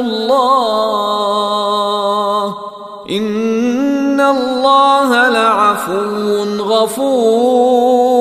الله 0.00 0.96
إن 3.10 4.20
الله 4.20 5.28
لعفو 5.28 6.44
غفور 6.58 8.16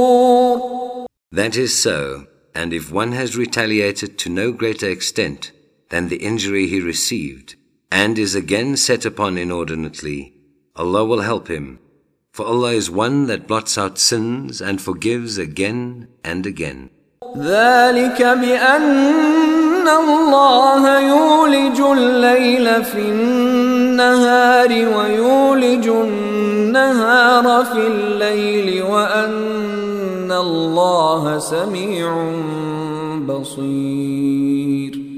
That 1.32 1.57
is 1.57 1.74
so, 1.78 2.28
and 2.53 2.72
if 2.72 2.91
one 2.93 3.11
has 3.11 3.36
retaliated 3.36 4.18
to 4.20 4.30
no 4.30 4.53
greater 4.53 4.88
extent, 4.89 5.51
than 5.89 6.09
the 6.09 6.18
injury 6.18 6.68
he 6.68 6.80
received, 6.82 7.55
and 7.91 8.18
is 8.18 8.36
again 8.36 8.76
set 8.78 9.05
upon 9.05 9.38
inordinately, 9.38 10.34
Allah 10.76 11.05
will 11.05 11.22
help 11.22 11.47
him. 11.47 11.80
For 12.32 12.45
Allah 12.45 12.74
is 12.74 12.91
one 12.91 13.28
that 13.28 13.47
blots 13.47 13.78
out 13.78 13.97
sins 13.97 14.61
and 14.61 14.82
forgives 14.82 15.38
again 15.38 16.07
and 16.24 16.45
again. 16.45 16.89
ذلك 17.38 18.22
بأن 18.22 19.88
الله 19.88 20.99
يولج 20.99 21.80
الليل 21.80 22.84
في 22.84 22.99
النهار 22.99 24.70
ويولج 24.70 25.88
النهار 25.88 27.66
في 27.66 27.88
الليل 27.88 28.84
وأن 28.84 30.32
الله 30.32 31.39
سميع 31.39 32.32
بصير 33.28 35.09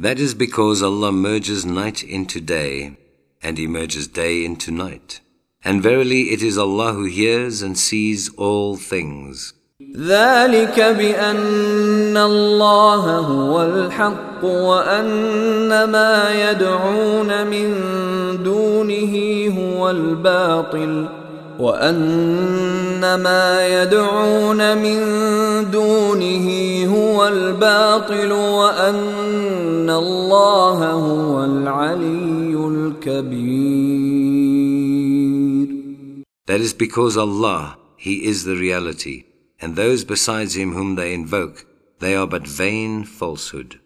That 0.00 0.18
is 0.18 0.34
because 0.34 0.82
Allah 0.82 1.10
merges 1.10 1.64
night 1.64 2.04
into 2.04 2.40
day, 2.40 2.96
and 3.42 3.56
He 3.56 3.66
merges 3.66 4.08
day 4.08 4.44
into 4.44 4.70
night. 4.70 5.20
And 5.64 5.82
verily 5.82 6.30
it 6.34 6.42
is 6.42 6.58
Allah 6.58 6.92
who 6.92 7.04
hears 7.04 7.62
and 7.62 7.78
sees 7.78 8.28
all 8.36 8.76
things. 8.76 9.54
ذلك 9.96 10.80
بأن 10.80 12.16
الله 12.16 13.18
هو 13.18 13.62
الحق 13.62 14.44
وأن 14.44 15.84
ما 15.84 16.50
يدعون 16.50 17.46
من 17.46 17.68
دونه 18.42 19.14
هو 19.58 19.90
الباطل 19.90 21.19
وأن 21.61 23.15
ما 23.15 23.67
يدعون 23.67 24.77
من 24.77 24.99
دونه 25.71 26.47
هو 26.85 27.27
الباطل 27.27 28.31
وأن 28.31 29.89
الله 29.89 30.91
هو 30.91 31.45
العلي 31.45 32.55
الكبير 32.55 34.21
That 36.47 36.59
is 36.59 36.73
because 36.73 37.15
Allah, 37.15 37.77
He 37.95 38.25
is 38.25 38.43
the 38.43 38.55
reality, 38.55 39.25
and 39.61 39.75
those 39.75 40.03
besides 40.03 40.57
Him 40.57 40.73
whom 40.73 40.95
they 40.95 41.13
invoke, 41.13 41.65
they 41.99 42.15
are 42.15 42.27
but 42.27 42.47
vain 42.47 43.03
falsehood. 43.05 43.79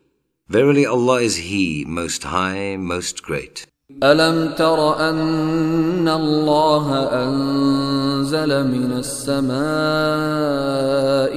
Verily 0.48 0.86
Allah 0.86 1.20
is 1.22 1.36
He, 1.52 1.84
most 1.86 2.24
high, 2.24 2.78
most 2.78 3.22
great. 3.22 3.68
ألم 4.04 4.54
تر 4.58 5.10
أن 5.10 6.08
الله 6.08 6.88
أنزل 7.24 8.68
من 8.68 8.92
السماء 8.98 9.54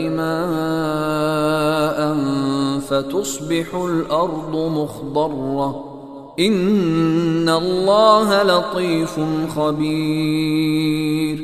ماء 0.08 1.98
فتصبح 2.80 3.74
الأرض 3.74 4.56
مخضرة 4.56 5.70
إن 6.38 7.48
الله 7.48 8.42
لطيف 8.42 9.20
خبير 9.56 11.38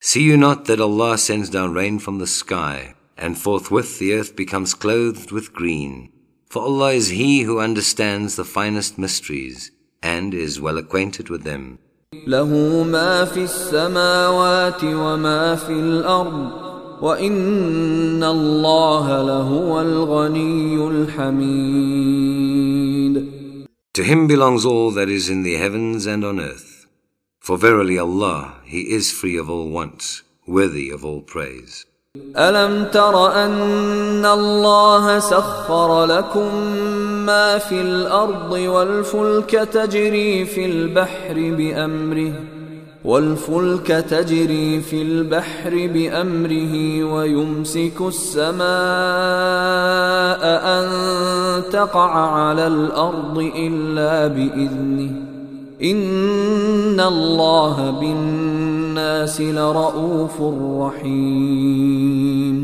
See 0.00 0.22
you 0.22 0.36
not 0.36 0.64
that 0.64 0.80
Allah 0.80 1.16
sends 1.16 1.48
down 1.48 1.72
rain 1.74 2.00
from 2.00 2.18
the 2.18 2.26
sky, 2.26 2.94
and 3.16 3.38
forthwith 3.38 4.00
the 4.00 4.14
earth 4.14 4.34
becomes 4.34 4.74
clothed 4.74 5.30
with 5.30 5.52
green? 5.52 6.10
For 6.48 6.62
Allah 6.62 6.94
is 6.94 7.10
He 7.10 7.42
who 7.42 7.60
understands 7.60 8.34
the 8.34 8.44
finest 8.44 8.98
mysteries. 8.98 9.70
and 10.01 10.33
is 10.33 10.59
well 10.59 10.77
acquainted 10.77 11.29
with 11.29 11.43
them. 11.43 11.79
له 12.27 12.83
ما 12.83 13.25
في 13.25 13.43
السماوات 13.43 14.83
وما 14.83 15.55
في 15.55 15.73
الأرض 15.73 16.51
وإن 17.01 18.23
الله 18.23 19.21
لهو 19.21 19.81
الغني 19.81 20.87
الحميد 20.87 22.35
To 23.93 24.03
him 24.03 24.27
belongs 24.27 24.65
all 24.65 24.91
that 24.91 25.07
is 25.09 25.29
in 25.29 25.43
the 25.43 25.55
heavens 25.55 26.05
and 26.05 26.25
on 26.25 26.39
earth. 26.39 26.85
For 27.39 27.57
verily 27.57 27.97
Allah, 27.97 28.55
He 28.65 28.81
is 28.91 29.11
free 29.11 29.37
of 29.37 29.49
all 29.49 29.69
wants, 29.69 30.23
worthy 30.47 30.89
of 30.89 31.05
all 31.05 31.21
praise. 31.21 31.85
ألم 32.37 32.85
تر 32.91 33.31
أن 33.45 34.25
الله 34.25 35.19
سخر 35.19 36.05
لكم 36.05 36.51
ما 37.30 37.58
في 37.58 37.80
الأرض 37.80 38.52
والفلك 38.52 39.50
تجري 39.50 40.44
في 40.44 40.66
البحر 40.66 41.34
بأمره 41.34 42.32
والفلك 43.04 43.86
تجري 43.86 44.80
في 44.80 45.02
البحر 45.02 45.70
بأمره 45.70 47.04
ويمسك 47.04 48.00
السماء 48.00 48.60
أن 50.76 50.86
تقع 51.70 52.12
على 52.46 52.66
الأرض 52.66 53.38
إلا 53.38 54.26
بإذنه. 54.26 55.12
إن 55.82 57.00
الله 57.00 57.90
بالناس 57.90 59.40
لرؤوف 59.40 60.36
رحيم. 60.82 62.56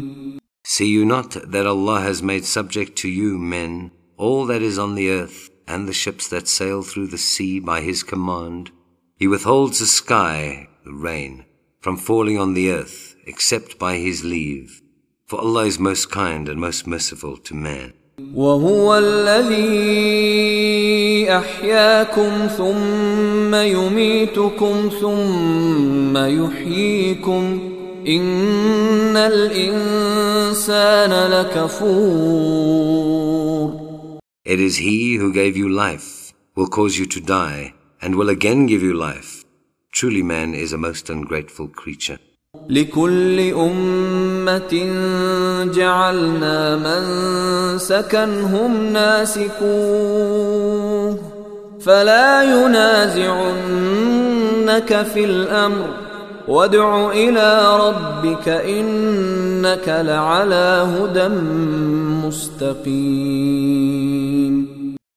See 0.76 0.90
you 0.96 1.04
not 1.06 1.30
that 1.52 1.66
Allah 1.66 2.00
has 2.00 2.22
made 2.22 2.44
subject 2.44 2.96
to 3.02 3.08
you, 3.08 3.38
men, 3.38 3.90
all 4.17 4.45
that 4.45 4.61
is 4.61 4.77
on 4.77 4.95
the 4.95 5.09
earth 5.09 5.49
and 5.67 5.87
the 5.87 5.93
ships 5.93 6.27
that 6.29 6.47
sail 6.47 6.83
through 6.83 7.07
the 7.07 7.17
sea 7.17 7.59
by 7.59 7.81
his 7.81 8.03
command. 8.03 8.71
He 9.17 9.27
withholds 9.27 9.79
the 9.79 9.85
sky, 9.85 10.67
the 10.85 10.93
rain, 10.93 11.45
from 11.79 11.97
falling 11.97 12.37
on 12.37 12.53
the 12.53 12.71
earth, 12.71 13.15
except 13.25 13.79
by 13.79 13.97
his 13.97 14.23
leave. 14.23 14.81
For 15.25 15.39
Allah 15.39 15.65
is 15.65 15.79
most 15.79 16.11
kind 16.11 16.49
and 16.49 16.59
most 16.59 16.87
merciful 16.87 17.37
to 17.37 17.55
man. 17.55 17.93
وهو 18.35 18.97
الذي 18.97 20.31
أحياكم 21.29 22.47
ثم 22.57 23.55
يميتكم 23.55 24.89
ثم 25.01 26.17
يحييكم 26.17 27.59
إن 28.07 29.17
الإنسان 29.17 31.11
لكفور 31.31 33.24
It 34.45 34.59
is 34.59 34.77
He 34.77 35.15
who 35.15 35.31
gave 35.31 35.55
you 35.55 35.69
life, 35.69 36.33
will 36.55 36.67
cause 36.67 36.97
you 36.97 37.05
to 37.05 37.19
die, 37.21 37.73
and 38.01 38.15
will 38.15 38.29
again 38.29 38.65
give 38.65 38.81
you 38.81 38.93
life. 38.93 39.45
Truly 39.91 40.23
man 40.23 40.53
is 40.53 40.73
a 40.73 40.77
most 40.77 41.09
ungrateful 41.09 41.67
creature. 41.67 42.19
لكل 42.69 43.39
أمة 43.53 44.73
جعلنا 45.73 46.75
من 46.75 47.03
سكنهم 47.77 48.85
ناسكوه 48.93 49.61
فلا 51.79 52.43
ينازعنك 52.43 53.81
في 55.13 55.25
الأمر 55.25 56.04
وادع 56.47 57.11
إلى 57.11 57.77
ربك 57.87 58.47
إنك 58.49 59.87
لعلى 59.87 60.87
هدى 60.95 61.27
مستقيم 62.25 63.91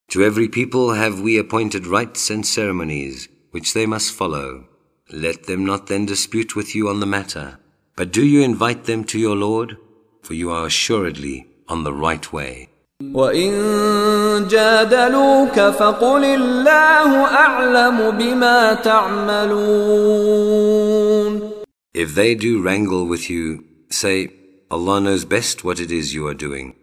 To 0.09 0.23
every 0.23 0.47
people 0.47 0.93
have 0.93 1.19
we 1.19 1.37
appointed 1.37 1.85
rites 1.87 2.29
and 2.29 2.45
ceremonies 2.45 3.27
which 3.51 3.73
they 3.73 3.85
must 3.85 4.13
follow. 4.13 4.65
Let 5.11 5.43
them 5.43 5.65
not 5.65 5.87
then 5.87 6.05
dispute 6.05 6.55
with 6.55 6.73
you 6.75 6.87
on 6.87 6.99
the 6.99 7.05
matter. 7.05 7.59
But 7.95 8.11
do 8.11 8.23
you 8.25 8.41
invite 8.41 8.85
them 8.85 9.03
to 9.05 9.19
your 9.19 9.35
Lord? 9.35 9.77
For 10.23 10.33
you 10.33 10.51
are 10.51 10.65
assuredly 10.65 11.47
on 11.67 11.83
the 11.83 11.93
right 11.93 12.31
way. 12.31 12.68
وَإِن 13.00 13.50
جَادَلُوكَ 14.50 15.60
فَقُلِ 15.60 16.24
اللَّهُ 16.24 17.24
أَعْلَمُ 17.24 18.10
بِمَا 18.10 18.74
تَعْمَلُونَ 18.84 19.70
If 21.94 22.14
they 22.14 22.34
do 22.34 22.60
wrangle 22.62 23.06
with 23.06 23.30
you, 23.30 23.64
say, 23.90 24.28
Allah 24.70 25.00
knows 25.00 25.24
best 25.24 25.64
what 25.64 25.80
it 25.80 25.90
is 25.90 26.14
you 26.14 26.26
are 26.28 26.34
doing. 26.34 26.74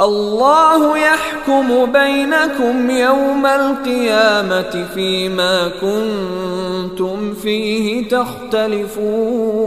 الله 0.00 0.98
يحكم 0.98 1.92
بينكم 1.92 2.90
يوم 2.90 3.46
القيامة 3.46 4.86
فيما 4.94 5.68
كنتم 5.68 7.34
فيه 7.34 8.08
تختلفون 8.08 9.58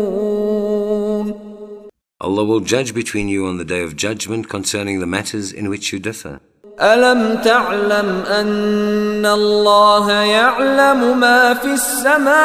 Allah 2.20 2.45
will 2.45 2.61
judge 2.61 2.95
between 2.95 3.29
you 3.29 3.47
on 3.47 3.59
the 3.59 3.64
day 3.64 3.83
of 3.83 3.95
judgment 3.95 4.49
concerning 4.49 5.01
the 5.01 5.07
matters 5.07 5.53
in 5.53 5.68
which 5.68 5.93
you 5.93 5.99
differ. 5.99 6.41
ألم 6.81 7.41
تعلم 7.45 8.22
أن 8.27 9.27
الله 9.27 10.11
يعلم 10.12 11.20
ما 11.20 11.55
في 11.55 11.72
السماء 11.72 12.37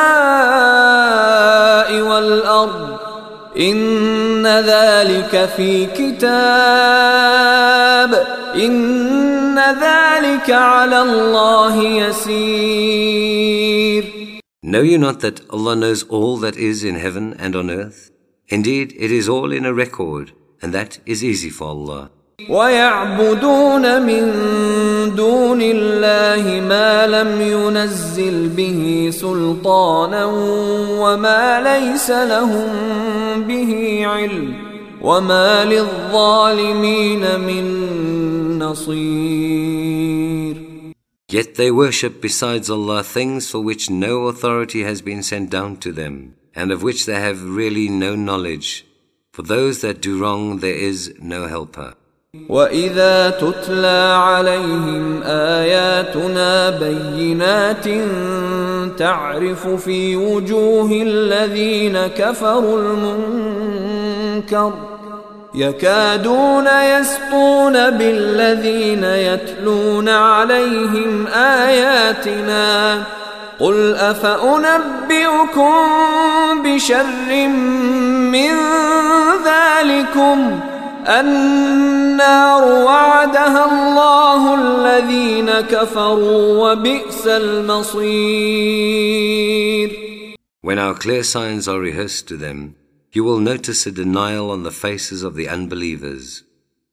والأرض 2.01 2.99
إن 3.57 4.47
ذلك 4.47 5.49
في 5.57 5.86
كتاب 5.86 6.32
إن 8.55 9.59
ذلك 9.59 10.49
على 10.49 11.01
الله 11.01 11.84
يسير 11.84 13.11
Know 14.63 14.82
you 14.82 14.97
not 14.97 15.19
that 15.21 15.41
Allah 15.49 15.75
knows 15.75 16.03
all 16.03 16.38
that 16.38 16.55
is 16.55 16.84
in 16.84 16.95
heaven 16.95 17.34
and 17.39 17.55
on 17.55 17.69
earth? 17.69 18.11
Indeed, 18.47 18.93
it 18.97 19.11
is 19.11 19.29
all 19.29 19.51
in 19.51 19.65
a 19.65 19.73
record, 19.73 20.32
and 20.61 20.73
that 20.73 20.99
is 21.05 21.23
easy 21.23 21.49
for 21.49 21.67
Allah. 21.67 22.09
ويعبدون 22.49 24.01
من 24.01 24.34
دون 25.15 25.61
الله 25.61 26.61
ما 26.67 27.07
لم 27.07 27.41
ينزل 27.41 28.49
به 28.49 29.09
سلطانا 29.13 30.25
وما 30.99 31.61
ليس 31.61 32.09
لهم 32.09 32.67
به 33.47 34.01
علم 34.05 34.53
وما 35.01 35.65
للظالمين 35.65 37.39
من 37.39 37.65
نصير 38.59 40.54
Yet 41.29 41.55
they 41.55 41.71
worship 41.71 42.21
besides 42.21 42.69
Allah 42.69 43.03
things 43.03 43.49
for 43.49 43.61
which 43.61 43.89
no 43.89 44.27
authority 44.27 44.84
has 44.84 45.01
been 45.01 45.23
sent 45.23 45.49
down 45.49 45.77
to 45.77 45.91
them, 45.93 46.36
and 46.53 46.71
of 46.71 46.84
which 46.84 47.05
they 47.05 47.19
have 47.19 47.41
really 47.43 47.88
no 47.88 48.15
knowledge. 48.15 48.86
For 49.32 49.43
those 49.43 49.79
that 49.79 50.01
do 50.01 50.19
wrong 50.19 50.59
there 50.59 50.75
is 50.75 51.13
no 51.21 51.47
helper. 51.47 51.95
وَإِذَا 52.49 53.29
تُتْلَى 53.39 54.15
عَلَيْهِمْ 54.15 55.23
آيَاتُنَا 55.23 56.69
بَيِّنَاتٍ 56.79 57.88
تَعْرِفُ 58.97 59.67
فِي 59.67 60.15
وُجُوهِ 60.15 60.91
الَّذِينَ 60.91 62.07
كَفَرُوا 62.07 62.82
الْمُنكَرَ 62.82 64.73
يَكَادُونَ 65.57 66.66
يَسْطُونَ 66.66 67.90
بِالَّذِينَ 67.90 69.04
يَتْلُونَ 69.04 70.09
عَلَيْهِمْ 70.09 71.26
آيَاتِنَا 71.26 73.02
قُلْ 73.61 73.94
أَفَأُنَبِّئُكُمْ 73.94 75.72
بِشَرٍّ 76.62 77.48
مِّن 78.36 78.54
ذَلِكُمْ 79.44 80.61
النار 81.09 82.64
وعدها 82.64 83.64
الله 83.72 84.54
الذين 84.54 85.50
كفروا 85.50 86.72
وبئس 86.72 87.26
المصير. 87.26 88.66
When 90.62 90.78
our 90.78 90.94
clear 90.94 91.22
signs 91.22 91.68
are 91.68 91.80
rehearsed 91.80 92.26
to 92.28 92.36
them, 92.36 92.74
you 93.15 93.23
will 93.23 93.39
notice 93.39 93.86
a 93.86 93.91
denial 93.91 94.51
on 94.51 94.63
the 94.63 94.71
faces 94.71 95.23
of 95.23 95.36
the 95.36 95.47
unbelievers. 95.47 96.43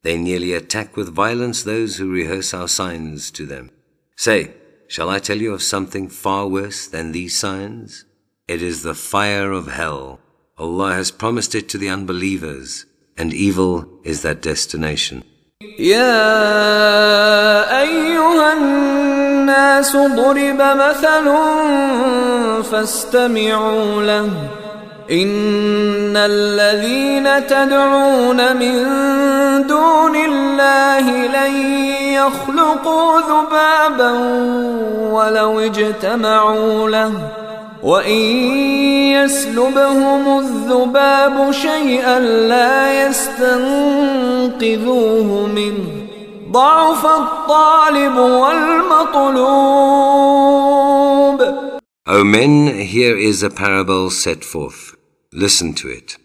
They 0.02 0.16
nearly 0.16 0.52
attack 0.52 0.96
with 0.96 1.14
violence 1.14 1.62
those 1.62 1.96
who 1.96 2.10
rehearse 2.10 2.52
our 2.54 2.68
signs 2.68 3.30
to 3.32 3.46
them. 3.46 3.70
Say, 4.16 4.52
shall 4.88 5.10
I 5.10 5.18
tell 5.18 5.38
you 5.38 5.52
of 5.54 5.62
something 5.62 6.08
far 6.08 6.48
worse 6.48 6.86
than 6.86 7.12
these 7.12 7.38
signs? 7.38 8.04
It 8.46 8.62
is 8.62 8.82
the 8.82 8.94
fire 8.94 9.52
of 9.52 9.68
hell. 9.68 10.20
Allah 10.56 10.94
has 10.94 11.10
promised 11.10 11.54
it 11.54 11.68
to 11.70 11.78
the 11.78 11.88
unbelievers. 11.88 12.86
and 13.18 13.34
evil 13.34 13.84
is 14.04 14.22
that 14.22 14.40
destination. 14.40 15.22
يا 15.78 16.20
أيها 17.80 18.52
الناس 18.52 19.96
ضرب 19.96 20.60
مثل 20.60 21.26
فاستمعوا 22.70 24.02
له 24.02 24.50
إن 25.11 26.17
الذين 26.17 27.47
تدعون 27.47 28.55
من 28.55 28.77
دون 29.67 30.15
الله 30.15 31.11
لن 31.27 31.55
يخلقوا 32.13 33.19
ذبابا 33.19 34.11
ولو 35.11 35.59
اجتمعوا 35.59 36.89
له 36.89 37.13
وَإِن 37.83 38.23
يَسْلُبْهُمُ 39.11 40.39
الذُّبَابُ 40.39 41.51
شَيْئًا 41.51 42.19
لَّا 42.47 43.07
يَسْتَنقِذُوهُ 43.07 43.67
مِنْهُ 45.47 45.87
ضَعْفَ 46.51 47.05
الطَّالِبُ 47.05 48.17
وَالْمَطْلُوبُ 48.17 49.43
O 52.07 52.23
men, 52.23 52.67
here 52.67 53.17
is 53.17 53.43
a 53.43 53.49
parable 53.49 54.09
set 54.09 54.43
forth. 54.45 54.92
Listen 55.32 55.74
to 55.74 55.88
it. 55.88 56.16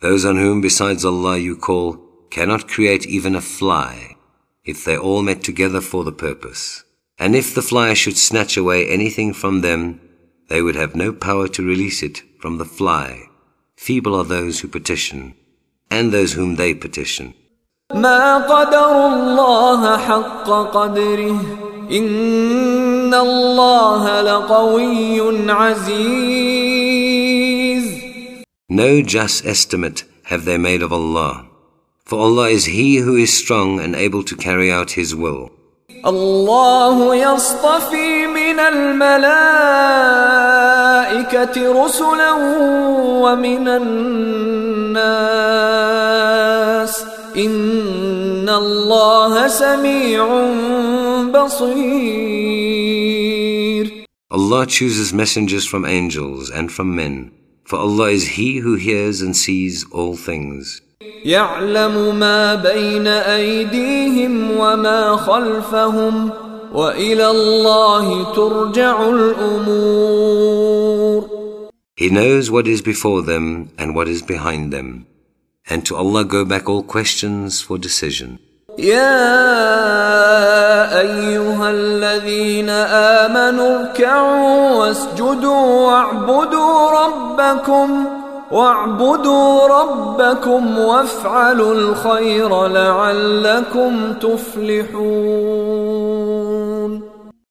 Those 0.00 0.24
on 0.24 0.36
whom 0.36 0.60
besides 0.60 1.04
Allah 1.04 1.38
you 1.38 1.56
call 1.56 1.98
cannot 2.30 2.68
create 2.68 3.06
even 3.06 3.34
a 3.34 3.40
fly 3.40 4.16
if 4.64 4.84
they 4.84 4.96
all 4.96 5.22
met 5.22 5.42
together 5.42 5.80
for 5.80 6.04
the 6.04 6.12
purpose. 6.12 6.84
And 7.18 7.34
if 7.34 7.54
the 7.54 7.62
fly 7.62 7.94
should 7.94 8.18
snatch 8.18 8.56
away 8.56 8.88
anything 8.88 9.32
from 9.32 9.62
them, 9.62 10.00
they 10.48 10.60
would 10.60 10.76
have 10.76 10.94
no 10.94 11.12
power 11.12 11.48
to 11.48 11.66
release 11.66 12.02
it 12.02 12.22
from 12.40 12.58
the 12.58 12.64
fly. 12.64 13.22
Feeble 13.76 14.14
are 14.14 14.24
those 14.24 14.60
who 14.60 14.68
petition, 14.68 15.34
and 15.90 16.12
those 16.12 16.34
whom 16.34 16.56
they 16.56 16.74
petition. 16.74 17.34
ما 17.94 18.38
قدر 18.38 19.06
الله 19.06 19.96
حق 19.98 20.48
قدره 20.74 21.40
إن 21.90 23.14
الله 23.14 24.20
لقوي 24.20 25.50
عزيز 25.50 27.09
No 28.70 29.00
just 29.00 29.46
estimate 29.46 30.04
have 30.24 30.44
they 30.44 30.58
made 30.58 30.82
of 30.82 30.92
Allah. 30.92 31.46
For 32.04 32.18
Allah 32.18 32.48
is 32.48 32.64
He 32.66 32.96
who 32.96 33.14
is 33.14 33.32
strong 33.32 33.78
and 33.78 33.94
able 33.94 34.24
to 34.24 34.34
carry 34.36 34.72
out 34.72 34.90
His 34.92 35.14
will. 35.14 35.50
الله 36.04 37.14
يصطفي 37.14 38.26
من 38.26 38.60
الملائكة 38.60 39.44
رسلا 41.84 42.32
ومن 43.22 43.68
الناس 43.68 45.06
إن 47.36 48.48
الله 48.48 49.48
سميع 49.48 50.26
بصير 51.30 52.66
Allah 54.30 54.66
chooses 54.66 55.12
messengers 55.12 55.64
from 55.66 55.84
angels 55.86 56.50
and 56.50 56.70
from 56.70 56.94
men, 56.94 57.30
for 57.70 57.78
Allah 57.78 58.10
is 58.10 58.28
He 58.38 58.58
who 58.58 58.74
hears 58.76 59.20
and 59.22 59.36
sees 59.36 59.84
all 59.90 60.16
things. 60.16 60.82
يعلم 61.24 62.18
ما 62.18 62.54
بين 62.54 63.06
أيديهم 63.06 64.50
وما 64.50 65.16
خلفهم 65.16 66.30
وإلى 66.72 67.30
الله 67.30 68.34
ترجع 68.34 69.08
الأمور 69.08 70.56
He 71.96 72.10
knows 72.10 72.50
what 72.50 72.66
is 72.68 72.82
before 72.82 73.22
them 73.22 73.70
and 73.78 73.94
what 73.94 74.06
is 74.08 74.20
behind 74.22 74.70
them. 74.72 75.06
And 75.68 75.84
to 75.86 75.96
Allah 75.96 76.24
go 76.24 76.44
back 76.44 76.68
all 76.68 76.82
questions 76.82 77.62
for 77.62 77.78
decision. 77.78 78.38
يا 78.77 79.39
أيها 80.99 81.71
الذين 81.71 82.69
آمنوا 83.19 83.79
اركعوا 83.79 84.75
واسجدوا 84.75 85.87
واعبدوا 85.87 86.91
ربكم 86.91 88.05
واعبدوا 88.51 89.67
ربكم 89.67 90.77
وافعلوا 90.77 91.73
الخير 91.73 92.67
لعلكم 92.67 94.13
تفلحون 94.13 95.81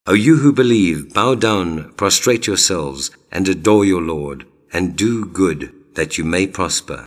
O 0.07 0.15
you 0.15 0.37
who 0.39 0.53
believe, 0.53 1.15
bow 1.15 1.35
down, 1.37 1.93
prostrate 1.97 2.47
yourselves, 2.47 3.11
and 3.31 3.47
adore 3.49 3.85
your 3.85 4.03
Lord, 4.03 4.45
and 4.73 4.97
do 4.97 5.25
good, 5.27 5.73
that 5.95 6.19
you 6.19 6.25
may 6.25 6.47
prosper. 6.49 7.07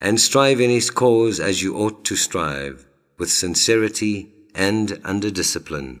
And 0.00 0.20
strive 0.20 0.60
in 0.60 0.70
his 0.70 0.90
cause 0.90 1.40
as 1.40 1.62
you 1.62 1.76
ought 1.76 2.04
to 2.06 2.16
strive, 2.16 2.86
with 3.18 3.30
sincerity 3.30 4.32
and 4.54 5.00
under 5.04 5.30
discipline. 5.30 6.00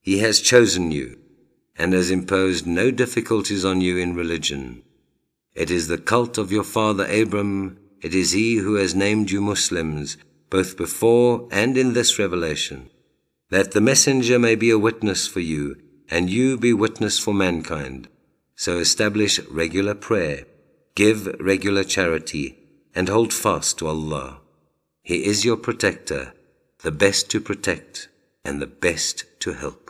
He 0.00 0.18
has 0.18 0.40
chosen 0.40 0.90
you, 0.90 1.18
and 1.76 1.92
has 1.92 2.10
imposed 2.10 2.66
no 2.66 2.90
difficulties 2.90 3.64
on 3.64 3.80
you 3.80 3.98
in 3.98 4.14
religion. 4.14 4.82
It 5.54 5.70
is 5.70 5.88
the 5.88 5.98
cult 5.98 6.38
of 6.38 6.50
your 6.50 6.64
father 6.64 7.04
Abram, 7.04 7.78
it 8.00 8.14
is 8.14 8.32
he 8.32 8.56
who 8.56 8.74
has 8.76 8.94
named 8.94 9.30
you 9.30 9.40
Muslims, 9.40 10.16
both 10.50 10.76
before 10.76 11.48
and 11.50 11.76
in 11.76 11.92
this 11.92 12.18
revelation, 12.18 12.90
that 13.50 13.72
the 13.72 13.80
messenger 13.80 14.38
may 14.38 14.54
be 14.54 14.70
a 14.70 14.78
witness 14.78 15.26
for 15.26 15.40
you, 15.40 15.76
and 16.10 16.30
you 16.30 16.56
be 16.56 16.72
witness 16.72 17.18
for 17.18 17.34
mankind. 17.34 18.08
So 18.54 18.78
establish 18.78 19.38
regular 19.50 19.94
prayer, 19.94 20.46
give 20.94 21.26
regular 21.38 21.84
charity, 21.84 22.57
and 22.98 23.08
hold 23.08 23.32
fast 23.32 23.78
to 23.78 23.86
Allah. 23.86 24.40
He 25.04 25.24
is 25.24 25.44
your 25.44 25.56
protector, 25.56 26.32
the 26.82 26.90
best 26.90 27.30
to 27.30 27.40
protect 27.40 28.08
and 28.44 28.60
the 28.60 28.66
best 28.66 29.24
to 29.38 29.52
help. 29.52 29.87